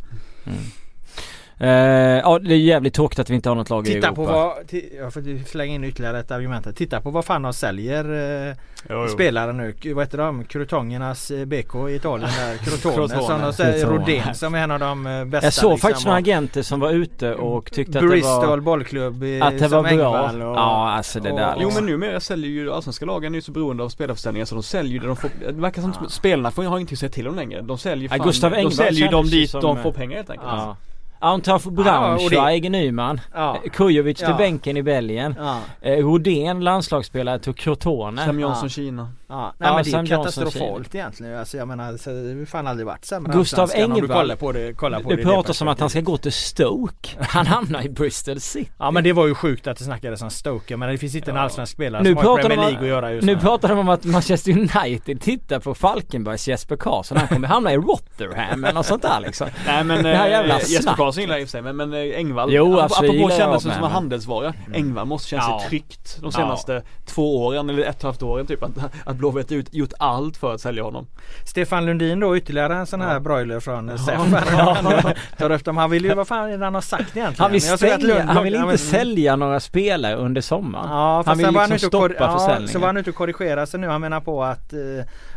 [1.60, 4.14] Eh, ja det är jävligt tråkigt att vi inte har något lag i Titta Europa.
[4.14, 4.52] på vad,
[4.98, 6.72] jag får slänga in ytterligare ett argument här.
[6.72, 8.04] Titta på vad fan de säljer
[8.48, 8.54] eh,
[8.88, 9.08] Jo, jo.
[9.08, 9.74] spelare nu.
[9.94, 10.44] Vad heter de?
[10.44, 12.56] Crutongernas eh, BK i Italien där.
[12.80, 13.86] Crotone som de säger.
[13.86, 15.46] Rodén som är en av de bästa.
[15.46, 18.46] Jag såg liksom, faktiskt några och agenter som var ute och tyckte att det Bristol
[18.48, 20.30] var bollklubb i, Att det var bra.
[20.30, 21.84] Och, Ja alltså det där och- Jo liksom.
[21.84, 24.92] men numera säljer ju allsvenska lagen är ju så beroende av spelarförsäljningar så de säljer
[24.92, 27.28] ju det de får Det verkar som att spelarna får, har inte att säga till
[27.28, 27.60] om längre.
[27.62, 30.16] De säljer Ja, fan, Gustav de Engvall säljer ju dem dit som, de får pengar
[30.16, 30.48] helt enkelt.
[30.52, 30.76] Ja.
[31.20, 33.20] Antar för Ja, Braunschweig, Nyman.
[33.34, 33.56] Ja.
[33.72, 34.36] Kujovic till Ja.
[34.36, 35.34] bänken i Belgien.
[35.38, 35.58] Ja.
[35.80, 38.24] Eh, Rodén landslagsspelare till Crotone.
[38.24, 38.68] Sam Jansson Ja.
[38.68, 39.12] Kina.
[39.30, 41.38] Ja, nej Ja, men det är katastrofalt egentligen.
[41.38, 44.08] Alltså jag menar så det har fan aldrig varit sämre Gustav du Engvall.
[44.08, 47.08] kollar på det, kollar på Det det, pratas om att han ska gå till Stoke.
[47.20, 48.70] Han hamnar i Bristol City.
[48.78, 50.76] Ja men det var ju sjukt att det snackades om Stoke.
[50.76, 53.12] Men det finns inte en allsvensk spelare Nu som har Premier om, League att göra
[53.12, 57.18] just nu pratar de om att Manchester United tittar på Falkenbergs Jesper Karlsson.
[57.18, 59.48] Han kommer hamna i Rotherham eller något sånt där liksom.
[59.66, 60.96] Nej men Det här jävla eh, snacket.
[61.08, 63.62] Karlsson gillar jag i och för sig men, men eh, Engvall Jo, absolut, Apropå kännas
[63.62, 65.62] som en handelsvara Engvall måste känna sig Ja.
[65.68, 68.70] tryggt de senaste två åren eller ett och ett halvt åren typ att,
[69.04, 71.06] att Blåvitt ut, gjort allt för att sälja honom
[71.44, 73.20] Stefan Lundin då ytterligare en sån här Ja.
[73.20, 74.14] broiler från SEF.
[74.18, 74.32] Han
[75.38, 75.72] tar.
[75.74, 77.34] Han vill ju, vad fan är det han har sagt egentligen?
[77.38, 80.90] Han vill, stänga, Lund- han vill ja, inte men- sälja några spelare under sommaren.
[80.90, 82.68] Ja, han vill liksom stoppa ja, försäljningen.
[82.68, 83.86] så var han ute och korrigera sig nu.
[83.88, 84.78] Han menar på att, eh,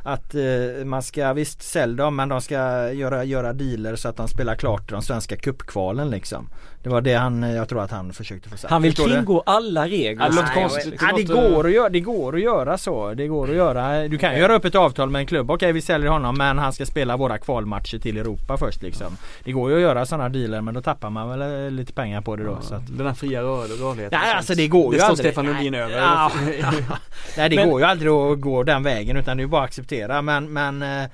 [0.04, 4.18] att eh, man ska visst sälja dem men de ska göra, göra dealer så att
[4.18, 6.50] de spelar klart de svenska cupkvalen liksom.
[6.84, 8.72] Det var det han, jag tror att han försökte få sagt.
[8.72, 10.30] Han vill kringgå alla regler.
[10.30, 10.94] Det låter Nej, konstigt.
[11.02, 13.14] Ja, det, Det går att göra, det går att göra så.
[13.14, 14.08] Det går att göra.
[14.08, 15.52] Du kan ju göra upp ett avtal med en klubb.
[15.52, 19.18] Okej vi säljer honom men han ska spela våra kvalmatcher till Europa först liksom.
[19.44, 22.22] Det går ju att göra sådana dealer men då tappar man väl eh, lite pengar
[22.22, 22.58] på det då.
[22.62, 22.98] Så att.
[22.98, 25.26] Den här fria rör, rörligheten Nej alltså det går ju Det står aldrig.
[25.28, 26.32] Stefan Lundin Nej, över ja,
[27.38, 29.68] Nej det Men- går ju aldrig att gå den vägen utan det är bara att
[29.68, 31.10] acceptera men, men eh,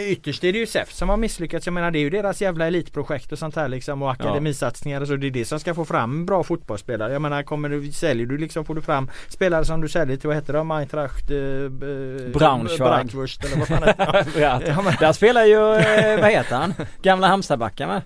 [0.00, 1.66] Ytterst är det ju SEF som har misslyckats.
[1.66, 5.06] Jag menar det är ju deras jävla elitprojekt och sånt här liksom och akademisatsningar och
[5.08, 5.16] så.
[5.16, 7.12] Det är det som ska få fram bra fotbollsspelare.
[7.12, 10.26] Jag menar kommer du, säljer du liksom får du fram spelare som du säljer till
[10.28, 10.70] vad heter de?
[10.70, 13.14] Eintracht eh, eh, Braunschweig.
[13.44, 14.40] Eller vad fan heter de?
[14.40, 14.60] Ja,
[15.00, 16.74] Där spelar ju, eh, vad heter han?
[17.02, 18.02] Gamla Halmstadbacken va?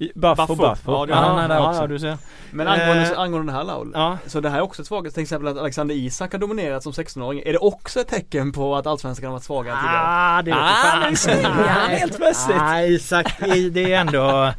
[0.00, 0.54] I- Buffo.
[0.56, 0.92] Buffo.
[0.92, 1.80] Ja, det- Ja, han är där ja, också.
[1.80, 2.18] ja, du ser.
[2.50, 4.18] Men angående, Eh, angående den här Laul Ja.
[4.26, 6.92] Så det här är också ett svaghet, till exempel att Alexander Isak har dominerat som
[6.92, 10.02] 16-åring Är det också ett tecken på att Allsvenskan har varit svagare än tidigare?
[10.06, 11.10] Ah, det Ah, fan.
[11.10, 12.56] nu svänger han helt plötsligt.
[12.56, 13.26] Nej Isak,
[13.72, 14.52] det- är ändå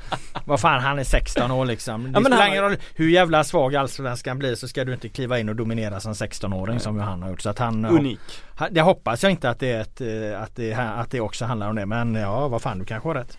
[0.46, 2.04] Vad fan han är 16 år liksom.
[2.04, 4.94] Det Ja, men spelar han- ingen roll hur jävla svag allsvenskan blir så ska du
[4.94, 7.42] inte kliva in och dominera som 16-åring som han har gjort.
[7.42, 8.20] Så att han Unik
[8.72, 11.70] Det hoppas jag inte att det, är ett, eh, att, det, att det också handlar
[11.70, 13.38] om det men ja vad fan du kanske har rätt.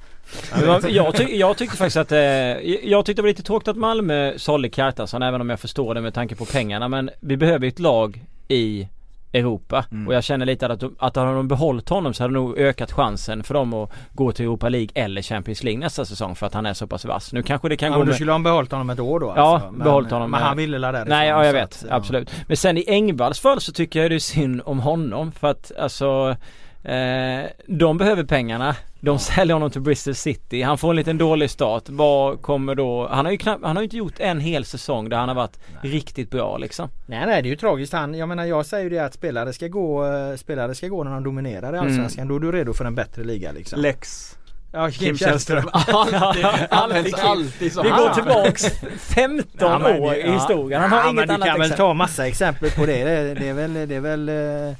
[0.88, 2.18] Jag, ty jag tyckte faktiskt att eh,
[2.90, 6.00] Jag tyckte det var lite tråkigt att Malmö sålde Kjartansson även om jag förstår det
[6.00, 8.88] med tanke på pengarna men vi behöver ett lag i
[9.34, 10.08] Europa Mm.
[10.08, 12.58] och jag känner lite att, de- att hade de behållit honom så hade det nog
[12.58, 16.46] ökat chansen för dem att gå till Europa League eller Champions League nästa säsong för
[16.46, 17.32] att han är så pass vass.
[17.32, 18.14] Nu kanske det kan Ja, gå men du med...
[18.16, 19.70] skulle ha behållit honom ett år då Ja, alltså.
[19.70, 21.08] men, behållit honom, Men han ville la därifrån.
[21.08, 21.94] Nej ja jag så vet, ja.
[21.96, 22.30] absolut.
[22.48, 25.72] Men sen i Engvalls fall så tycker jag det är synd om honom för att
[25.78, 26.36] alltså
[26.82, 28.76] eh, De behöver pengarna.
[29.04, 30.62] De säljer honom till Bristol City.
[30.62, 31.82] Han får en liten dålig start.
[31.86, 33.08] Vad kommer då?
[33.10, 35.36] Han har ju knappt, han har ju inte gjort en hel säsong där han har
[35.36, 36.88] varit riktigt bra liksom.
[37.06, 37.92] Nej nej det är ju tragiskt.
[37.92, 41.04] Han, jag menar jag säger ju det att spelare ska gå, eh, spelare ska gå
[41.04, 41.86] när de dominerar i Mm.
[41.86, 42.28] Allsvenskan.
[42.28, 43.80] Då är du redo för en bättre liga liksom.
[43.80, 44.36] Lex
[44.72, 48.64] Ja, Kim Källström Alltid, används alltid så Vi går tillbaks
[48.98, 50.80] 15 Ja, men år i historien.
[50.80, 51.86] Han har ja, inget men du annat kan väl exempel.
[51.86, 53.04] ta massa exempel på det.
[53.04, 54.76] Det, det är väl, det är väl eh,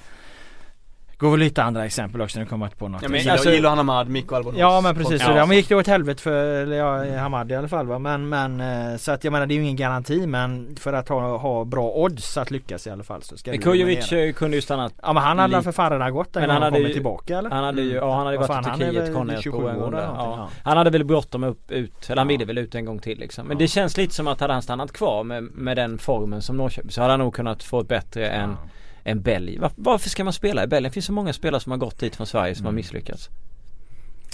[1.23, 3.03] Går väl lite andra exempel också när det kommer på något.
[3.03, 4.59] Ja, men Alltså- Gilo, Gilo Hanamad, Mikko Albonos.
[4.61, 5.47] Ja men precis, Ja.
[5.47, 7.99] men gick det åt helvete för ja, Hamad i alla fall va.
[7.99, 11.09] Men, men eh, så att jag menar det är ju ingen garanti men för att
[11.09, 14.57] ha, ha bra odds att lyckas i alla fall så ska ju Kujovic eh, kunde
[14.57, 16.77] ju stannat Ja men han hade Lite- för fan redan gått Men men han hade
[16.77, 17.51] kommer ju- tillbaka eller?
[17.51, 19.43] Han hade ju, ja han hade ju varit fan, i han är Turkiet, väl Konyaspor
[19.43, 20.49] 27 en gång ja.
[20.64, 22.29] Han hade väl bråttom upp, ut, eller han Ja.
[22.29, 23.47] ville väl ut en gång till liksom.
[23.47, 23.59] Men Ja.
[23.59, 26.91] det känns lite som att hade han stannat kvar med, med den formen som Norrköping
[26.91, 28.57] så hade han nog kunnat få ett bättre än,
[29.05, 29.61] än Belgien.
[29.61, 30.90] Var, varför ska man spela i Belgien?
[30.90, 32.76] Det finns så många spelare som har gått dit från Sverige som har Mm.
[32.76, 33.28] misslyckats.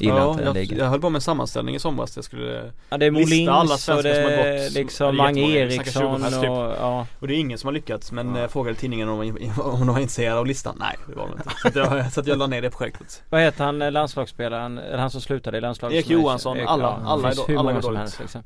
[0.01, 2.17] Ja, jag, jag höll på med en sammanställning i somras.
[2.17, 4.73] Jag skulle, Ja det är lista alla Molins svenskar som har gått.
[4.73, 5.65] liksom Mange jättemånga.
[5.67, 6.79] Vi snackar 20 Eriksson och typ.
[6.81, 7.07] ja.
[7.19, 8.41] och det är ingen som har lyckats men Ja.
[8.41, 9.21] jag frågade tidningen om,
[9.59, 10.77] om de var intresserade av listan.
[10.81, 11.51] Nej det var de inte.
[11.73, 13.23] Så jag, så jag la ner det projektet.
[13.31, 14.79] Vad heter han eh, landslagsspelaren?
[14.79, 15.97] Eller han som slutade i landslaget?
[15.97, 18.19] Erik Johansson, alla- alla alla många går dåligt.
[18.21, 18.43] liksom.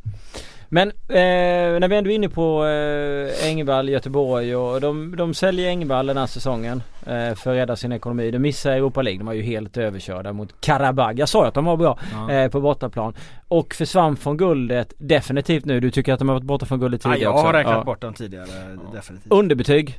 [0.74, 5.68] Men eh, när vi ändå är inne på eh, Engvall, Göteborg och de, de säljer
[5.68, 8.30] Engvall den här säsongen eh, för att rädda sin ekonomi.
[8.30, 9.18] De missar Europa League.
[9.18, 11.18] De var ju helt överkörda mot Karabag.
[11.18, 12.32] Jag sa ju att de var bra Ja.
[12.32, 13.14] eh, på bortaplan.
[13.48, 15.80] Och försvann från guldet definitivt nu.
[15.80, 17.46] Du tycker att de har varit borta från guldet Ja, tidigare jag också?
[17.46, 17.84] har räknat Ja.
[17.84, 18.46] bort dem tidigare
[18.94, 19.32] definitivt.
[19.32, 19.98] Underbetyg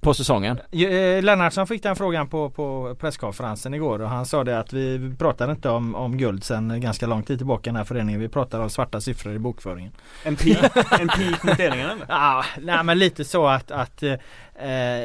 [0.00, 0.60] på säsongen.
[0.72, 5.14] Eh, Lennartsson fick den frågan på, på presskonferensen igår och han sa det att vi
[5.18, 8.20] pratade inte om, om guld sen ganska lång tid tillbaka i den här föreningen.
[8.20, 9.92] Vi pratade om svarta siffror i bokföringen.
[10.24, 11.96] En peak, en peak eller?
[12.08, 14.14] Ja, nej men lite så att, att eh,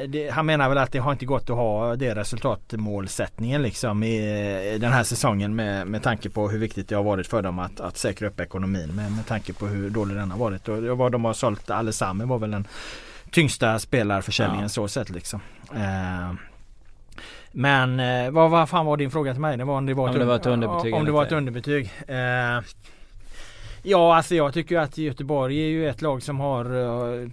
[0.07, 4.15] det, han menar väl att det har inte gått att ha det resultatmålsättningen liksom i,
[4.73, 7.59] i den här säsongen med, med tanke på hur viktigt det har varit för dem
[7.59, 10.67] att, att säkra upp ekonomin med, med tanke på hur dålig den har varit.
[10.67, 12.67] Och vad de har sålt allesammans var väl den
[13.33, 14.69] tyngsta spelarförsäljningen Ja.
[14.69, 15.41] så sett liksom.
[15.75, 16.33] Eh,
[17.51, 19.57] men eh, vad, vad fan var din fråga till mig?
[19.57, 21.91] Det var om det var Om det var ett underbetyg Om det var ett underbetyg.
[22.07, 22.61] Eh,
[23.85, 27.27] Ja alltså jag tycker att Göteborg är ju ett lag som har eh,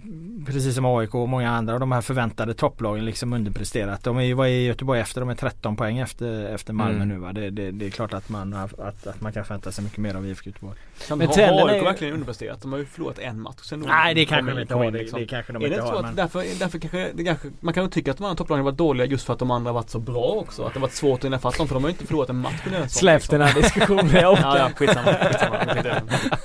[0.45, 4.03] Precis som AIK och många andra av de här förväntade topplagen liksom underpresterat.
[4.03, 5.21] De är ju, vad är Göteborg efter?
[5.21, 7.07] De är 13 poäng efter, efter Malmö Mm.
[7.09, 7.33] nu va?
[7.33, 10.15] Det, det, det är klart att man, att, att man kan förvänta sig mycket mer
[10.15, 10.77] av IFK Göteborg.
[11.09, 12.61] Men Men har är AIK ju- verkligen underpresterat?
[12.61, 14.91] De har ju förlorat en match sen Nej det kanske de inte har.
[14.91, 15.19] Det, liksom.
[15.19, 15.97] det kanske de Är det inte så har.
[15.99, 16.15] att Men...
[16.15, 18.77] därför, därför kanske, det kanske Man kan nog tycka att de här topplagen har varit
[18.77, 20.63] dåliga just för att de andra har varit så bra också.
[20.63, 22.29] Att det har varit svårt att hinna fatt dem för de har ju inte förlorat
[22.29, 23.39] en match Släpp liksom.
[23.39, 24.09] den här diskussionen.
[24.13, 25.13] Jag orkar Ja, ja, skitsamma.
[25.13, 25.57] skitsamma.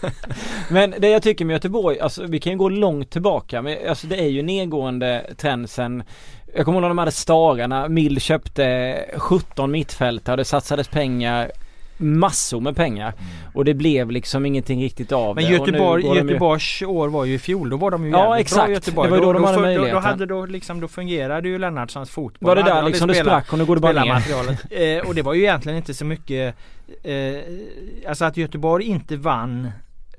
[0.70, 4.06] Men det jag tycker med Göteborg, alltså vi kan ju gå långt tillbaka men alltså
[4.06, 6.02] det är ju nedgående trend sen
[6.56, 11.50] Jag kommer ihåg de hade Stara när Mill köpte 17 mittfältare och det satsades pengar
[11.98, 13.12] Massor med pengar
[13.54, 17.08] och det blev liksom ingenting riktigt av Men det Göteborg, går de ju- Göteborgs år
[17.08, 17.70] var ju i fjol.
[17.70, 18.64] Då var de ju Ja, jävligt exakt.
[18.66, 19.06] bra Göteborg.
[19.06, 20.02] Det var ju då de hade då, då, möjligheten.
[20.02, 22.48] hade då, liksom, då fungerade ju Lennartssons fotboll.
[22.48, 24.22] Var det där liksom det sprack och nu går det bara ner?
[24.98, 26.54] Eh, och det var ju egentligen inte så mycket
[27.02, 27.14] eh,
[28.08, 29.70] Alltså att Göteborg inte vann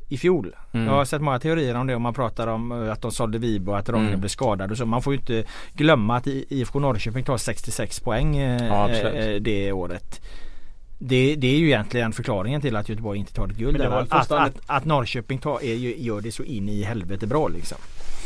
[0.09, 0.55] i fjol.
[0.71, 0.85] Mm.
[0.87, 3.37] Jag har sett många teorier om det om man pratar om eh, att de sålde
[3.37, 4.19] Vibo och att Rogne Mm.
[4.19, 4.85] blev skadad och så.
[4.85, 5.43] Man får ju inte
[5.73, 10.21] glömma att I- IFK Norrköping tar 66 poäng eh, Ja, eh, det året.
[10.99, 13.81] Det, det är ju egentligen förklaringen till att Göteborg inte tar ett guld.
[13.81, 17.77] Att, att, att, att Norrköping tar, är, gör det så in i helvete bra liksom.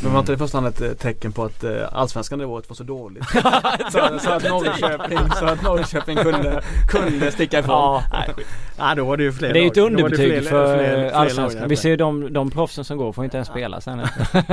[0.03, 2.45] Men var inte det i första hand ett eh, tecken på att eh, allsvenskan det
[2.45, 3.23] året var så dåligt?
[3.91, 7.73] så, så att Norrköping, så att Norrköping kunde, kunde sticka ifrån.
[7.75, 8.03] Ja.
[8.11, 8.45] Nej,
[8.77, 11.11] ja då var det ju fler Det är ju ett underbetyg fler- för fler- fler
[11.11, 11.69] allsvenskan.
[11.69, 13.99] Vi ser ju de, de proffsen som går får inte ens spela sen.
[14.33, 14.43] Ja,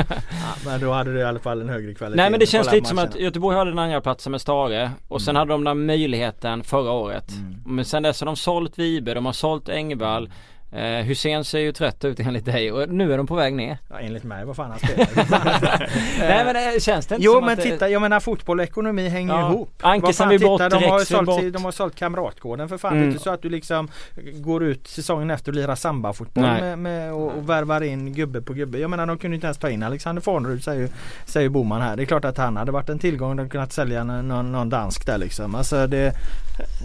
[0.64, 2.16] men då hade du i alla fall en högre kvalitet.
[2.22, 3.16] Nej men det känns lite som att.
[3.20, 5.38] Göteborg hade den andra platsen med Stare och sen Mm.
[5.40, 7.30] hade de den möjligheten förra året.
[7.32, 7.54] Mm.
[7.66, 10.30] Men sen dess har de sålt Vibe, de har sålt Engvall.
[10.72, 13.78] Eh, Hussein ser ju trött ut enligt dig och nu är de på väg ner.
[13.88, 15.90] Ja, enligt mig, vad fan han spelar.
[16.18, 18.58] Nej men det, känns det inte Jo som men att det, titta, jag menar fotboll
[18.58, 19.50] och ekonomi hänger Ja.
[19.50, 19.70] ihop.
[19.80, 21.52] Ankesen vill bort, de har, sålt, bort.
[21.52, 22.92] de har sålt Kamratgården för fan.
[22.92, 23.02] Mm.
[23.02, 23.88] Det är inte så att du liksom
[24.34, 28.52] går ut säsongen efter och lirar samba-fotboll med, med, och, och värvar in gubbe på
[28.52, 28.78] gubbe.
[28.78, 30.88] Jag menar de kunde inte ens ta in Alexander Farnerud säger,
[31.26, 31.96] säger Boman här.
[31.96, 33.36] Det är klart att han hade varit en tillgång.
[33.36, 35.54] De kunnat sälja någon, någon dansk där liksom.
[35.54, 36.12] Alltså det,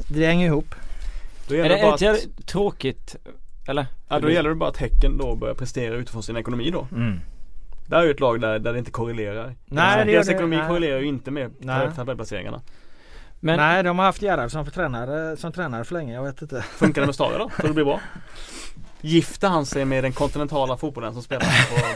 [0.08, 0.76] det hänger ihop.
[1.48, 3.16] Då är det det bara inte att, jävligt tråkigt?
[3.68, 3.86] Eller?
[4.10, 6.88] ja, då gäller det bara att Häcken då börjar prestera utifrån sin ekonomi då.
[6.92, 7.20] Mm.
[7.88, 9.56] Det här är ju ett lag där, där det inte korrelerar.
[9.66, 10.68] Nej, Deras det det- ekonomi nej.
[10.68, 11.52] korrelerar ju inte med
[11.96, 12.62] tabellplaceringarna.
[13.40, 16.14] Men Nej de har haft Gerhard som tränare, som tränare för länge.
[16.14, 16.62] Jag vet inte.
[16.62, 17.50] Funkar det med Stare då?
[17.50, 18.00] Tror du det blir bra?
[19.06, 21.42] Gifter han sig med den kontinentala fotbollen som spelar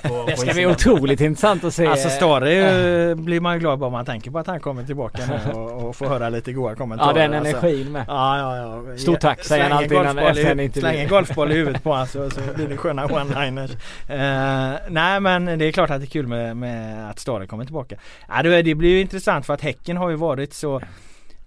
[0.03, 1.86] på, på det på ska bli otroligt intressant att se.
[1.88, 5.51] Alltså Stare ju- blir man glad bara man tänker på att han kommer tillbaka nu
[5.53, 7.14] och, och får höra lite goda Ja kommentarer.
[7.30, 7.58] den alltså.
[7.58, 8.05] energin med.
[8.08, 8.97] Ja, ja, ja.
[8.97, 10.82] Stort tack, säger han Släng en alltid innan- golfboll i efter en intervju.
[10.89, 13.72] Släng en golfboll i huvudet på honom så, så blir det sköna one-liners.
[14.08, 17.66] Eh, nej men det är klart att det är kul med, med att Stare kommer
[17.66, 17.95] tillbaka.
[18.28, 20.82] Ja, det, det blir ju intressant för att Häcken har ju varit så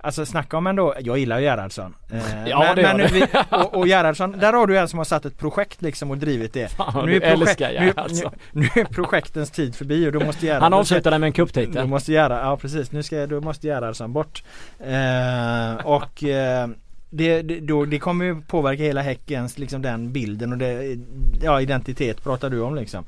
[0.03, 1.95] Alltså snacka om ändå, jag gillar ju Gerhardsson.
[2.13, 3.15] Eh, Ja, men, det gör men du.
[3.15, 6.19] vi, och, och Gerhardsson, där har du en som har satt ett projekt liksom och
[6.19, 6.69] drivit det.
[6.69, 8.33] Fan, Nu är, projekt, älskar nu, Gerhardsson.
[8.53, 11.37] nu, nu är projektens tid förbi och då måste Gerhardsson Han avslutade med en Då
[11.37, 11.87] cuptitel.
[11.87, 14.43] måste Gerhard, ja precis, nu ska, då måste Gerhardsson bort.
[14.81, 16.69] Eh, och eh,
[17.11, 20.97] det, det, då, det kommer ju påverka hela Häckens, liksom den bilden och det,
[21.43, 23.05] ja identitet pratar du om liksom.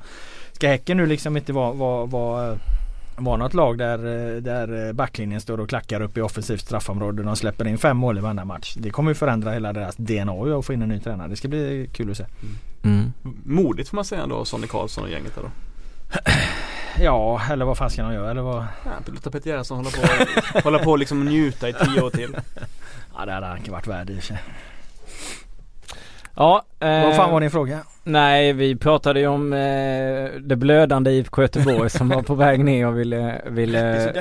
[0.51, 2.57] Ska Häcken nu liksom inte vara, vara, vara
[3.17, 3.97] var något lag där,
[4.41, 7.23] där backlinjen står och klackar upp i offensivt straffområde.
[7.23, 8.75] De släpper in fem mål i varenda match.
[8.77, 11.27] Det kommer ju förändra hela deras DNA att få in en ny tränare.
[11.27, 12.25] Det ska bli kul att se.
[12.83, 13.13] Mm.
[13.45, 15.49] Modigt får man säga då, Sonny Karlsson och gänget där då.
[16.99, 18.31] Ja, eller vad fan ska de göra?
[18.31, 18.65] Eller vad?
[18.85, 22.37] Ja, låta Peter Gerhardsson hålla på, hålla på och liksom njuta i tio år till.
[23.17, 24.37] Ja, det hade han inte varit värd i och för sig.
[26.35, 27.79] Ja, eh, Vad fan var din fråga?
[28.03, 29.59] Nej, vi pratade ju om eh,
[30.41, 34.13] det blödande IFK Göteborg som var på väg ner och ville, ville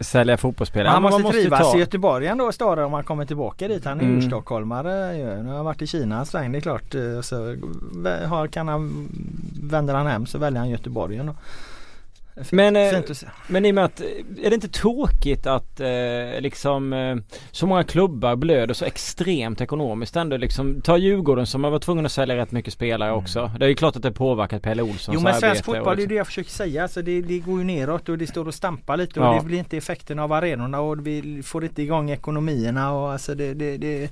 [0.00, 0.92] sälja fotbollsspelare.
[0.92, 3.84] han måste, man trivas ta- i Göteborg ändå Stare om han kommer tillbaka dit.
[3.84, 4.18] Han är Mm.
[4.18, 5.12] urstockholmare.
[5.42, 6.94] Nu har han varit i Kina en sväng det är klart.
[6.94, 7.36] Eh, Så
[8.26, 9.08] har, kan han,
[9.62, 11.34] vänder han hem så väljer han Göteborg ändå.
[12.50, 13.00] Men, eh.
[13.46, 14.00] Men i och med att,
[14.42, 17.16] är det inte tråkigt att eh, liksom eh,
[17.50, 22.06] så många klubbar blöder så extremt ekonomiskt ändå liksom Ta Djurgården som har varit tvungen
[22.06, 23.50] att sälja rätt mycket spelare också.
[23.58, 26.06] Det är ju klart att det påverkat Pelle Olssons Jo men svensk fotboll det är
[26.06, 26.82] det jag försöker säga.
[26.82, 29.38] Alltså det, det går ju neråt och det står och stampar lite och Ja.
[29.40, 33.54] det blir inte effekten av arenorna och vi får inte igång ekonomierna och alltså det,
[33.54, 34.10] det, det,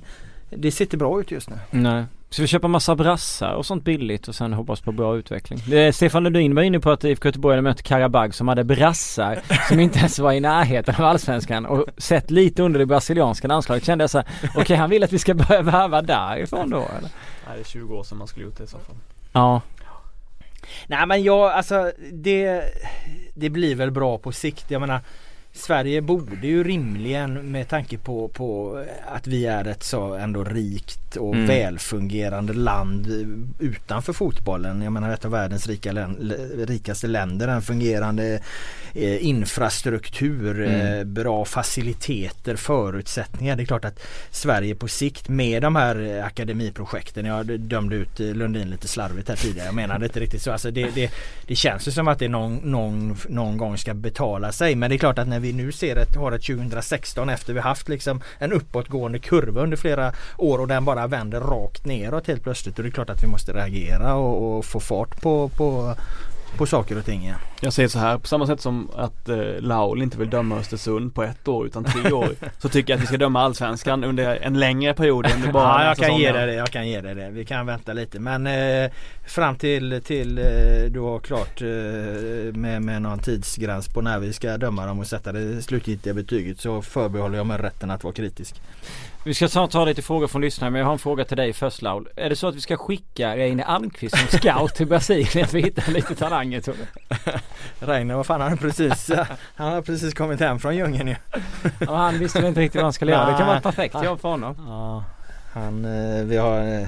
[0.49, 1.55] det sitter bra ut just nu.
[1.71, 2.05] Nej.
[2.29, 5.59] Ska vi köpa massa brassar och sånt billigt och sen hoppas på bra utveckling?
[5.67, 9.39] Det, Stefan Lundin var inne på att IFK Göteborg hade mött Karabag som hade brassar
[9.69, 13.85] som inte ens var i närheten av Allsvenskan och sett lite under det brasilianska landslaget
[13.85, 17.09] kände jag så här, okej han vill att vi ska börja värva därifrån då eller?
[17.47, 18.95] Nej, det är 20 år sedan man skulle gjort det i så fall.
[19.31, 19.61] Ja.
[20.87, 22.63] Nej men jag alltså det,
[23.33, 24.71] det blir väl bra på sikt.
[24.71, 25.01] Jag menar
[25.53, 31.15] Sverige borde ju rimligen med tanke på, på att vi är ett så ändå rikt
[31.15, 31.47] och Mm.
[31.47, 33.07] välfungerande land
[33.59, 34.81] utanför fotbollen.
[34.81, 36.33] Jag menar ett av världens rika län,
[36.67, 37.47] rikaste länder.
[37.47, 38.39] En fungerande
[38.93, 40.97] eh, infrastruktur, Mm.
[40.99, 43.55] eh, bra faciliteter, förutsättningar.
[43.55, 43.99] Det är klart att
[44.31, 47.25] Sverige på sikt med de här eh, akademiprojekten.
[47.25, 49.65] Jag dömde ut eh, Lundin lite slarvigt här tidigare.
[49.65, 50.51] Jag menade inte riktigt så.
[50.51, 51.11] Alltså det, det,
[51.47, 54.75] det känns ju som att det någon, någon, någon gång ska betala sig.
[54.75, 57.53] Men det är klart att när vi vi nu ser ett, har ett 2016 efter
[57.53, 62.27] vi haft liksom en uppåtgående kurva under flera år och den bara vänder rakt neråt
[62.27, 62.77] helt plötsligt.
[62.77, 65.95] Och det är klart att vi måste reagera och, och få fart på, på,
[66.57, 67.37] på saker och ting igen.
[67.61, 71.15] Jag säger så här, på samma sätt som att eh, Laul inte vill döma Östersund
[71.15, 72.29] på ett år utan tre år
[72.59, 75.87] Så tycker jag att vi ska döma Allsvenskan under en längre period än bara Ja,
[75.87, 76.53] jag kan ge dig det.
[76.53, 77.29] Jag kan ge dig det.
[77.29, 78.19] Vi kan vänta lite.
[78.19, 78.91] Men eh,
[79.25, 80.43] fram till, till eh,
[80.89, 81.67] du har klart eh,
[82.53, 86.59] med, med någon tidsgräns på när vi ska döma dem och sätta det slutgiltiga betyget
[86.59, 88.61] så förbehåller jag mig rätten att vara kritisk.
[89.27, 91.53] Vi ska ta, ta lite frågor från lyssnare men jag har en fråga till dig
[91.53, 92.07] först Laul.
[92.15, 95.65] Är det så att vi ska skicka Reine Almqvist som scout till Brasilien för att
[95.65, 97.31] hitta lite talanger tror du?
[97.87, 99.11] Reine, vad fan han har precis
[99.55, 101.15] Han har precis kommit hem från djungeln ju.
[101.79, 103.31] Ja, han visste väl inte riktigt vad han skulle göra.
[103.31, 104.55] Det kan vara ett perfekt jobb för honom.
[104.67, 105.03] Ja,
[105.53, 106.87] han, eh, vi har eh,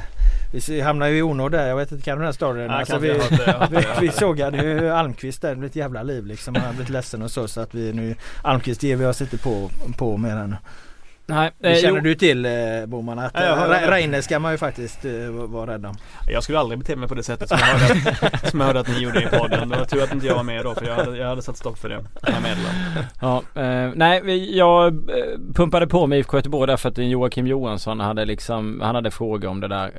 [0.68, 1.68] vi hamnar ju i onåd där.
[1.68, 2.70] Jag vet inte, kan du den här storyn?
[2.70, 3.08] Alltså, vi.
[3.08, 5.50] Jag det, jag vi, jag vi sågade ju Almqvist där.
[5.50, 6.56] Det blev ett jävla liv liksom.
[6.56, 7.48] Han har blivit ledsen och så.
[7.48, 10.56] Så att vi nu Almqvist ger vi oss inte på, på mer än.
[11.30, 12.52] Nej, Det eh, känner jo, du till eh,
[12.88, 15.96] Boman att Ja, eh, Reine ska man ju faktiskt eh, vara rädd om.
[16.28, 18.80] Jag skulle aldrig bete mig på det sättet som jag hörde att, som jag hörde
[18.80, 19.70] att ni gjorde i podden.
[19.70, 21.58] Det var tur att inte jag var med då för jag hade, jag hade satt
[21.58, 22.06] stopp för det.
[22.22, 22.70] Jag meddela.
[23.22, 24.94] Ja, eh, nej jag eh,
[25.56, 29.60] pumpade på med IFK Göteborg därför att Joakim Johansson hade liksom, han hade frågor om
[29.60, 29.92] det där.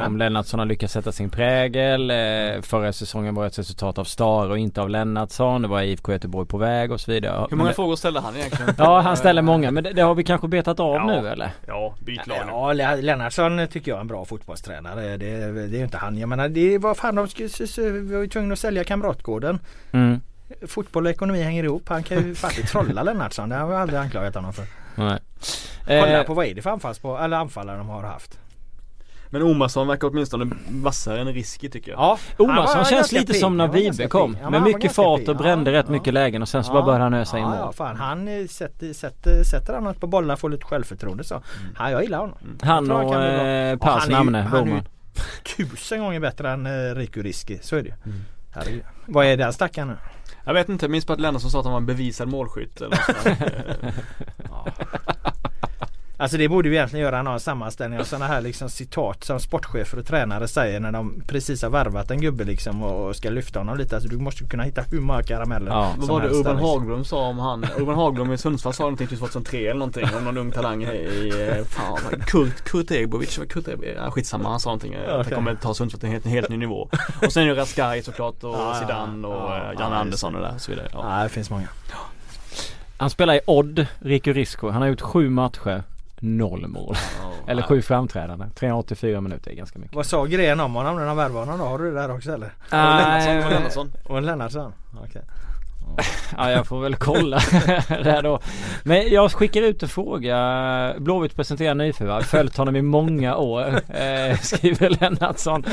[0.00, 2.10] Eh, om Lennartsson har lyckats sätta sin prägel.
[2.10, 2.16] Eh,
[2.62, 5.62] förra säsongen var ett resultat av Star och inte av Lennartsson.
[5.62, 7.34] Det var IFK Göteborg på väg och så vidare.
[7.40, 8.74] Hur Men många det- frågor ställde han egentligen?
[8.78, 11.06] Ja han ställer många men det, det har vi kanske betat av Ja.
[11.06, 11.50] nu eller?
[11.66, 12.36] Ja, byt lag.
[12.48, 15.16] Ja, Le- Lennartsson tycker jag är en bra fotbollstränare.
[15.16, 16.18] Det, det är inte han.
[16.18, 17.28] Jag menar, det var fan de
[17.90, 19.58] vi var ju tvungna att sälja Kamratgården.
[19.92, 20.20] Mm.
[20.66, 21.88] Fotboll och ekonomi hänger ihop.
[21.88, 23.48] Han kan ju faktiskt trolla Lennartsson.
[23.48, 24.64] Det har jag aldrig anklagat honom för.
[24.94, 25.18] Nej.
[25.86, 26.70] Kolla Eh, på vad är det för
[27.24, 28.38] eller anfallare de har haft.
[29.34, 32.00] Men Omarsson verkar åtminstone vassare än Riski tycker jag.
[32.00, 33.40] Ja, han Omarsson känns ganska lite pigg.
[33.40, 34.32] som när Han Vibe kom.
[34.32, 35.28] Ja, men med han mycket fart pigg.
[35.28, 35.92] och brände Ja, rätt ja.
[35.92, 37.58] mycket lägen och sen så bara började han ösa in ja, mål.
[37.60, 41.42] ja, fan han eh, sätter, sätter, sätter han något på bollarna får lite självförtroende så.
[41.78, 42.36] Ja, jag gillar honom.
[42.62, 44.82] Han Jag tror och eh, Och han är ju- namne, han Boman.
[45.56, 47.58] Tusen gånger bättre än eh, Riku Riski.
[47.62, 47.94] Så är det ju.
[48.06, 48.18] Mm.
[48.54, 48.82] Herregud.
[49.06, 49.96] Vad är den stackaren nu?
[50.44, 52.80] Jag vet inte, jag minns på att Lennartsson sa att han var en bevisad målskytt
[52.80, 52.98] eller.
[56.16, 59.98] Alltså det borde vi egentligen göra någon sammanställning av sådana här liksom citat som sportchefer
[59.98, 63.78] och tränare säger när de precis har värvat en gubbe liksom och ska lyfta honom
[63.78, 63.94] lite.
[63.96, 65.94] Alltså du måste kunna hitta hur många karameller Ja.
[65.96, 66.70] Vad var det Urban liksom.
[66.70, 67.64] Haglund sa om han?
[67.78, 70.86] Urban Haglund i Sundsvall sa någonting till 2003 eller någonting om någon ung talang i,
[70.86, 75.00] i eh, fan, Kurt, Kurt Ebovic, vad Kurt Ebovic, ja, skitsamma han sa någonting eh,
[75.00, 75.24] att Okej.
[75.24, 76.88] han kommer ta Sundsvall till en helt, en helt ny nivå.
[77.26, 80.34] Och sen är det Raskai såklart och Ja, Zidane och ja, eh, ja, Janne Andersson
[80.34, 80.88] och där och så vidare.
[80.92, 81.16] Ja.
[81.18, 81.68] Ja det finns många.
[82.96, 84.68] Han spelar i Odd, Rico Risco.
[84.70, 85.82] Han har gjort sju matcher,
[86.24, 86.96] noll mål.
[87.46, 87.68] Eller Ja.
[87.68, 88.50] sju framträdanden.
[88.50, 89.96] 384 minuter är ganska mycket.
[89.96, 91.64] Vad sa Gren om honom när de värvade honom då?
[91.64, 92.52] Har du det där också eller?
[92.70, 93.92] Lennartsson, Nej, och Lennartsson.
[94.04, 94.72] Och Lennartsson?
[95.04, 95.22] Okej.
[96.36, 97.36] Ja jag får väl kolla
[97.88, 98.40] där då.
[98.82, 100.94] Men jag skickar ut en fråga.
[100.98, 102.22] Blåvitt presenterar nyförvärv.
[102.22, 103.80] Följt honom i många år.
[103.88, 105.64] Eh, skriver Lennartsson.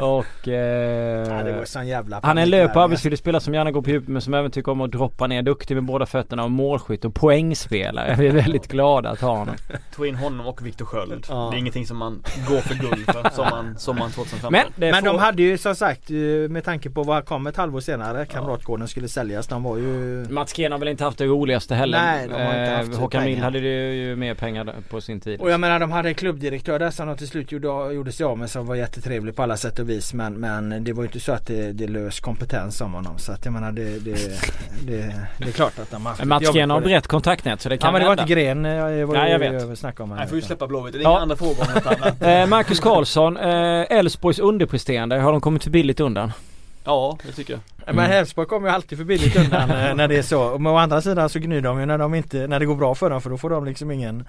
[0.00, 3.54] Och eh, Ja, det var sån jävla han är en löp och arbetsvillig spelare som
[3.54, 5.42] gärna går på djupet men som även tycker om att droppa ner.
[5.42, 8.16] Duktig med båda fötterna och målskytt och poängspelare.
[8.18, 9.54] Vi är väldigt glada att ha honom.
[9.94, 11.26] Tog in honom och Viktor Sköld.
[11.28, 11.48] Ja.
[11.50, 14.52] Det är ingenting som man går för guld för sommaren, sommaren 2015.
[14.52, 15.12] Men, Men får...
[15.12, 16.16] de hade ju som sagt eh,
[16.50, 19.08] med tanke på vad kom ett halvår senare Kamratgården skulle
[19.42, 19.46] säljas.
[19.46, 21.98] De var ju Mats Kén har väl inte haft det roligaste heller.
[21.98, 23.24] Nej, de har inte haft Eh, Håkan.
[23.24, 25.40] Mild hade ju ju mer pengar på sin tid.
[25.40, 28.26] Och jag menar de hade en klubbdirektör där som de till slut gjorde, gjorde sig
[28.26, 30.14] av med som var jättetrevlig på alla sätt och vis.
[30.14, 33.18] Men, men det var ju inte så att det, det lös kompetens om honom.
[33.18, 34.10] Så att jag menar det, det,
[34.86, 37.68] det, det är klart att de har haft Men Mats Kén har brett kontaktnät så
[37.68, 39.78] det kan Ja men det var inte Gren eh, jag var Nej, jag vet.
[39.78, 40.10] snackade om.
[40.10, 40.18] här.
[40.18, 40.92] Nej, får ju släppa Blåvitt.
[40.92, 41.10] Det är Ja.
[41.10, 42.22] inga andra frågor om något annat.
[42.40, 45.16] Eh, Marcus Karlsson, eh, Elfsborgs underpresterande.
[45.18, 46.32] Har de kommit för billigt undan?
[46.84, 47.52] Ja, det tycker
[47.86, 47.94] jag.
[47.94, 50.58] Men Elfsborg kommer ju alltid för billigt undan eh, när det är så.
[50.58, 52.94] Men å andra sidan så gnyr de ju när, de inte, när det går bra
[52.94, 54.24] för dem för då får de liksom ingen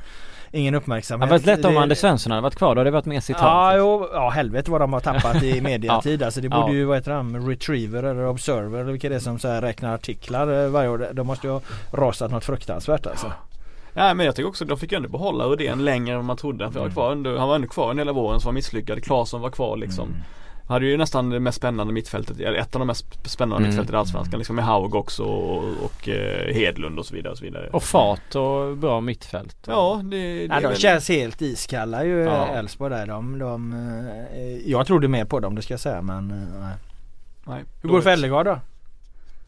[0.54, 1.30] Ingen Det uppmärksamhet.
[1.30, 2.76] hade varit lätt om Det- Anders Svensson hade varit kvar.
[2.76, 3.42] Då hade det varit mer citat.
[3.44, 6.24] Ja, jo, ja helvete vad de har tappat i mediatid.
[6.24, 6.74] Alltså det borde Ja.
[6.74, 9.96] ju, vad heter de, Retriever eller Observer eller vilka det är som så här räknar
[9.96, 11.08] artiklar eh, varje år.
[11.14, 13.32] De måste ju ha rasat något fruktansvärt alltså.
[13.94, 16.38] Ja men jag tycker också att de fick ju ändå behålla Rudén längre än man
[16.38, 16.72] trodde.
[16.72, 19.04] För jag var kvar under, han var ändå kvar en hela våren som var misslyckad.
[19.04, 20.08] Claesson var kvar liksom.
[20.08, 20.22] Mm.
[20.72, 23.68] Hade ju nästan det mest spännande mittfältet, eller ett av de mest spännande Mm.
[23.70, 24.38] mittfältet i Allsvenskan.
[24.40, 27.32] Liksom med Haug också och, och eh, Hedlund och så vidare.
[27.32, 27.70] Och så vidare.
[27.70, 29.58] Och fart och bra mittfält.
[29.68, 30.78] Ja, det, det Ja, är de väl...
[30.78, 32.48] känns helt iskalla ju Ja.
[32.48, 33.06] Elfsborg där.
[33.08, 33.74] De, de,
[34.36, 36.76] eh, jag trodde mer på dem det ska jag säga men eh, nej.
[37.46, 38.10] Nej, Hur går det för.
[38.10, 38.60] Ellegard då?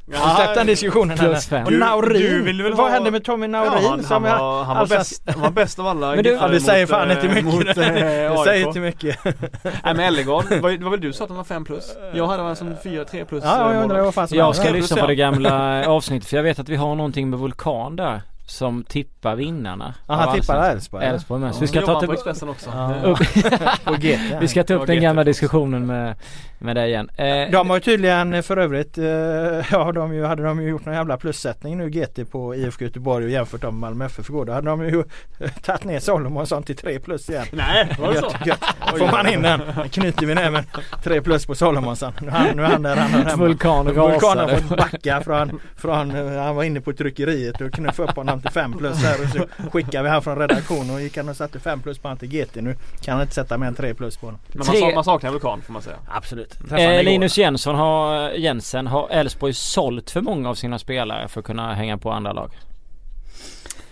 [0.06, 1.64] Ja, Har du släppt den diskussionen Plus fem.
[1.66, 2.22] Och Du- Naurin!
[2.22, 3.72] du vill väl Vad ha- hände med Tommy Naurin?
[3.84, 6.24] Ja, han, som han, var, han, var alltså- bäst, han var bäst av alla Men
[6.24, 7.46] du- Ja, det säger fan eh, inte mycket.
[7.54, 8.44] Mot, eh, det AIK.
[8.46, 9.20] säger inte mycket.
[9.64, 11.96] Nej men Ellegard, det var, väl du sa att han var 5 plus?
[12.14, 14.56] Jag hade honom som 4, 3 plus Ja, eh, jag undrar vad fan som Jag
[14.56, 17.96] ska lyssna på det gamla avsnittet för jag vet att vi har någonting med Vulkan
[17.96, 18.22] där.
[18.46, 19.94] Som tippar vinnarna.
[20.08, 20.70] Ja, han tippar.
[20.70, 21.06] Elfsborg.
[21.06, 21.50] Elfsborg med.
[21.50, 22.70] Ja, Så vi ska ta på Expressen också.
[22.74, 22.94] Ja.
[23.04, 23.20] Upp,
[24.42, 25.02] vi ska ta upp den GT.
[25.02, 26.16] gamla diskussionen med,
[26.60, 27.10] med det igen.
[27.16, 29.04] Eh, De har ju tydligen för övrigt, eh,
[29.72, 33.26] ja de ju, hade de ju gjort någon jävla plussättning nu GT på IFK Göteborg
[33.26, 34.46] och jämfört dem med Malmö FF igår.
[34.46, 35.04] Då hade de ju
[35.62, 37.46] tagit ner Solomonsson till 3 plus igen.
[37.52, 38.26] Nej, var det så?
[38.26, 38.64] Gött, gött.
[39.00, 40.64] Får man in den, knyter vi näven
[41.04, 42.14] 3 plus på Solomonsson.
[42.22, 42.28] Nu
[42.64, 43.36] är han, där han hör hemma.
[43.46, 44.58] Vulkan rasade.
[44.58, 48.52] fått backa från, från, eh, han var inne på tryckeriet och knuffa upp honom till
[48.52, 51.60] 5 plus här och så skickade vi han från redaktionen och gick han och satte
[51.60, 52.56] 5 plus på han till GT.
[52.56, 54.40] Nu kan han inte sätta mer än 3 plus på honom.
[54.48, 55.98] Men man, sa, man saknar Vulkan får man säga.
[56.08, 56.58] Absolut.
[56.72, 57.04] Eh.
[57.04, 61.74] Linus Jensen har, Jensen har Elfsborg sålt för många av sina spelare för att kunna
[61.74, 62.52] hänga på andra lag?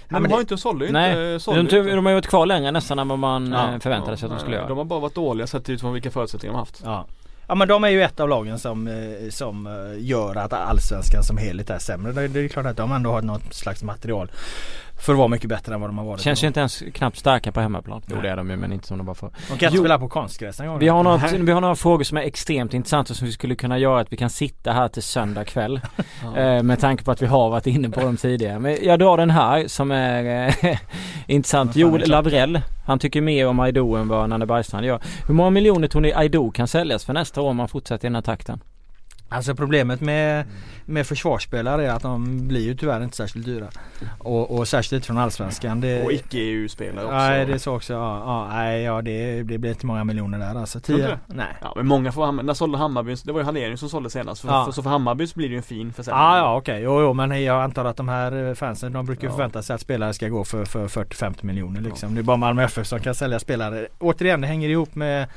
[0.07, 1.95] Men men de har inte sålt Nej, inte de, sålde de, inte.
[1.95, 4.31] de har ju varit kvar längre nästan än vad man Ja, eh, förväntade sig att
[4.31, 4.67] de skulle göra.
[4.67, 6.81] De har bara varit dåliga sett utifrån vilka förutsättningar de har haft.
[6.85, 7.05] Ja
[7.51, 11.23] ja men de är ju ett av lagen som, eh, som eh, gör att allsvenskan
[11.23, 12.11] som helhet är sämre.
[12.11, 14.31] Det, det är klart att de ändå har något slags material
[15.01, 16.21] för att vara mycket bättre än vad de har varit.
[16.21, 18.01] Känns ju inte ens knappt starka på hemmaplan.
[18.07, 19.27] Jo det är de ju men inte som de var för.
[19.27, 19.83] De kan inte Jo.
[19.83, 20.79] spela på konstgräs en gång.
[20.79, 23.77] Vi har, något, vi har några frågor som är extremt intressanta som vi skulle kunna
[23.77, 25.81] göra att vi kan sitta här till söndag kväll.
[26.37, 28.59] eh, med tanke på att vi har varit inne på dem tidigare.
[28.59, 30.77] Men jag drar den här som är eh,
[31.27, 31.75] intressant.
[31.75, 32.09] Joel?
[32.09, 32.61] Lavrell.
[32.85, 35.01] Han tycker mer om Aido än vad Nanne Bergstrand gör.
[35.27, 38.09] Hur många miljoner tror ni Aido kan säljas för nästa år om man fortsätter i
[38.09, 38.59] den här takten?
[39.33, 40.45] Alltså problemet med,
[40.85, 43.67] med försvarsspelare är att de blir ju tyvärr inte särskilt dyra.
[44.19, 45.81] Och, och särskilt från allsvenskan.
[45.81, 47.15] Det, Och icke-EU-spelare också.
[47.17, 47.93] Nej det är så också.
[47.93, 50.79] Ja, ja, nej, ja det, det blir inte många miljoner där alltså.
[50.79, 51.19] Tio?
[51.27, 51.47] Nej.
[51.61, 54.41] Ja men många får när sålde Hammarby, det var ju Hallenius som sålde senast.
[54.41, 54.65] För, Ja.
[54.65, 56.21] för, så för Hammarby så blir det ju en fin försäljning.
[56.23, 59.21] Ja ja okej, jo, jo men jag antar att de här eh, fansen de brukar
[59.23, 59.31] ju Ja.
[59.35, 62.15] förvänta sig att spelare ska gå för, för 40-50 miljoner liksom.
[62.15, 63.87] Det är bara Malmö FF som kan sälja spelare.
[63.99, 65.27] Återigen det hänger ihop med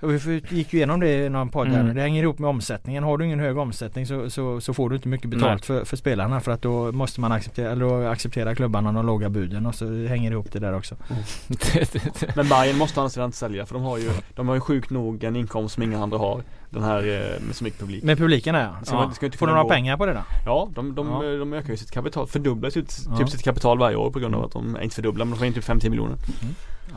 [0.00, 1.80] Och vi gick ju igenom det i någon podd där.
[1.80, 1.94] Mm.
[1.94, 3.04] Det hänger ihop med omsättningen.
[3.04, 5.96] Har du ingen hög omsättning så, så, så får du inte mycket betalt för, för
[5.96, 9.74] spelarna för att då måste man acceptera, eller då accepterar klubbarna de låga buden och
[9.74, 10.96] så hänger det ihop det där också.
[12.36, 15.24] Men Bayern måste sidan inte sälja för de har ju De har ju sjukt nog
[15.24, 18.54] en inkomst som inga andra har Den här eh, med så mycket publik Med publiken
[18.54, 19.00] är Ska ja.
[19.04, 20.20] man- ska inte Får de några gå- pengar på det då?
[20.46, 21.22] Ja, de, de, Ja.
[21.38, 23.16] de ökar ju sitt kapital, fördubblar sitt, Ja.
[23.16, 25.46] typ sitt kapital varje år på grund av att de, inte fördubblar men de får
[25.46, 26.16] in typ 50 miljoner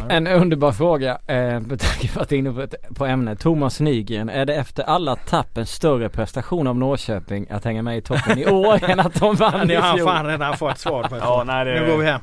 [0.10, 3.40] En underbar fråga eh, med tanke på att det är inne på, ämnet.
[3.40, 7.98] Thomas Nygren, är det efter alla tapp en större prestation av Norrköping att hänga med
[7.98, 10.08] i toppen i år än att de vann Det i har han fjol?
[10.10, 11.18] fan redan fått svar på.
[11.18, 12.22] Ja, nej det Nu går vi hem.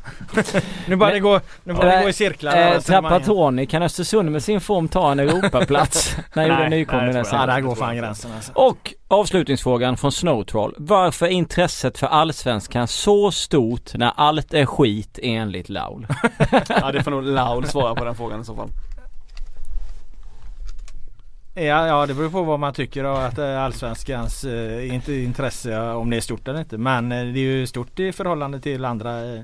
[0.87, 2.57] nu bara Men- det går, nu bara det gå i cirklar.
[2.57, 3.21] Eh, resonemangen.
[3.21, 6.17] Trapattoni, kan Östersund med sin form ta en Europaplats?
[6.35, 8.53] när gjorde Nej, nykomling nej, det går fan gränsen alltså.
[8.55, 10.75] Och avslutningsfrågan från Snowtroll.
[10.79, 16.07] Varför är intresset för Allsvenskan så stort när allt är skit enligt Laul?
[16.69, 18.69] Ja det får nog Laul svara på den frågan i så fall
[21.55, 25.81] Ja, ja det beror på vad man tycker av att eh, allsvenskans eh, inte intresse
[25.81, 26.79] om det är stort eller inte.
[26.79, 29.41] Men eh, det är ju stort i förhållande till andra eh,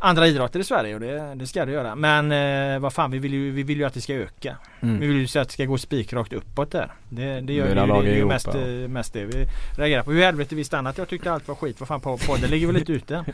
[0.00, 1.94] andra idrotter i Sverige och det, det ska det göra.
[1.94, 4.56] Men eh, vad fan vi vill, ju, vi vill ju att det ska öka.
[4.80, 5.00] Vi Mm.
[5.00, 6.92] vill ju att det ska gå spikrakt uppåt där.
[7.10, 8.02] Det, det gör ha ju.
[8.02, 8.60] Det i är ju Europa, mest, ja.
[8.60, 9.46] eh, mest det vi
[9.76, 10.10] reagerar på.
[10.10, 11.76] Hur i helvete visste han att jag tyckte allt var skit?
[11.80, 13.24] Vad fan på podden ligger väl lite ute?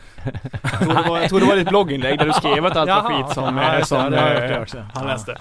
[0.63, 2.89] Jag tror det var, jag tror det var ditt blogginlägg där du skrev att allt
[2.89, 4.77] var Jaha, skit som, ja, som det också.
[4.93, 5.11] han Ja.
[5.11, 5.37] läste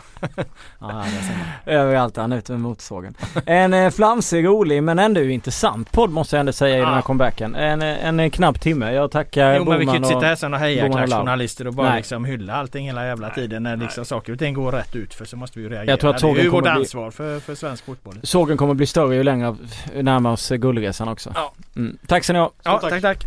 [0.81, 1.05] Ja.
[1.67, 3.15] Överallt han ute med motorsågen.
[3.47, 6.97] En eh, flamsig, rolig men ändå intressant podd måste jag ändå säga i den här
[6.97, 7.03] Ja.
[7.03, 7.55] comebacken.
[7.55, 8.93] En, eh, en knapp timme.
[8.93, 10.25] Jag tackar Jo men vi kan ju inte sitta och...
[10.25, 10.91] här Boman och Lau.
[10.99, 11.97] hejarklacksjournalister och bara Nej.
[11.97, 15.25] liksom hylla allting hela jävla tiden när liksom saker och ting går rätt ut för
[15.25, 15.91] så måste vi ju reagera.
[15.93, 18.21] Jag tror att det är ju vårt ansvar för, för svensk fotboll.
[18.25, 19.57] Sågen kommer bli större ju längre
[19.95, 21.33] närmar oss guldresan också.
[21.35, 21.53] Ja.
[21.77, 21.99] Mm.
[22.07, 22.53] Tack så ni ha.
[22.63, 22.91] Ja, tack.
[22.91, 23.25] tack tack.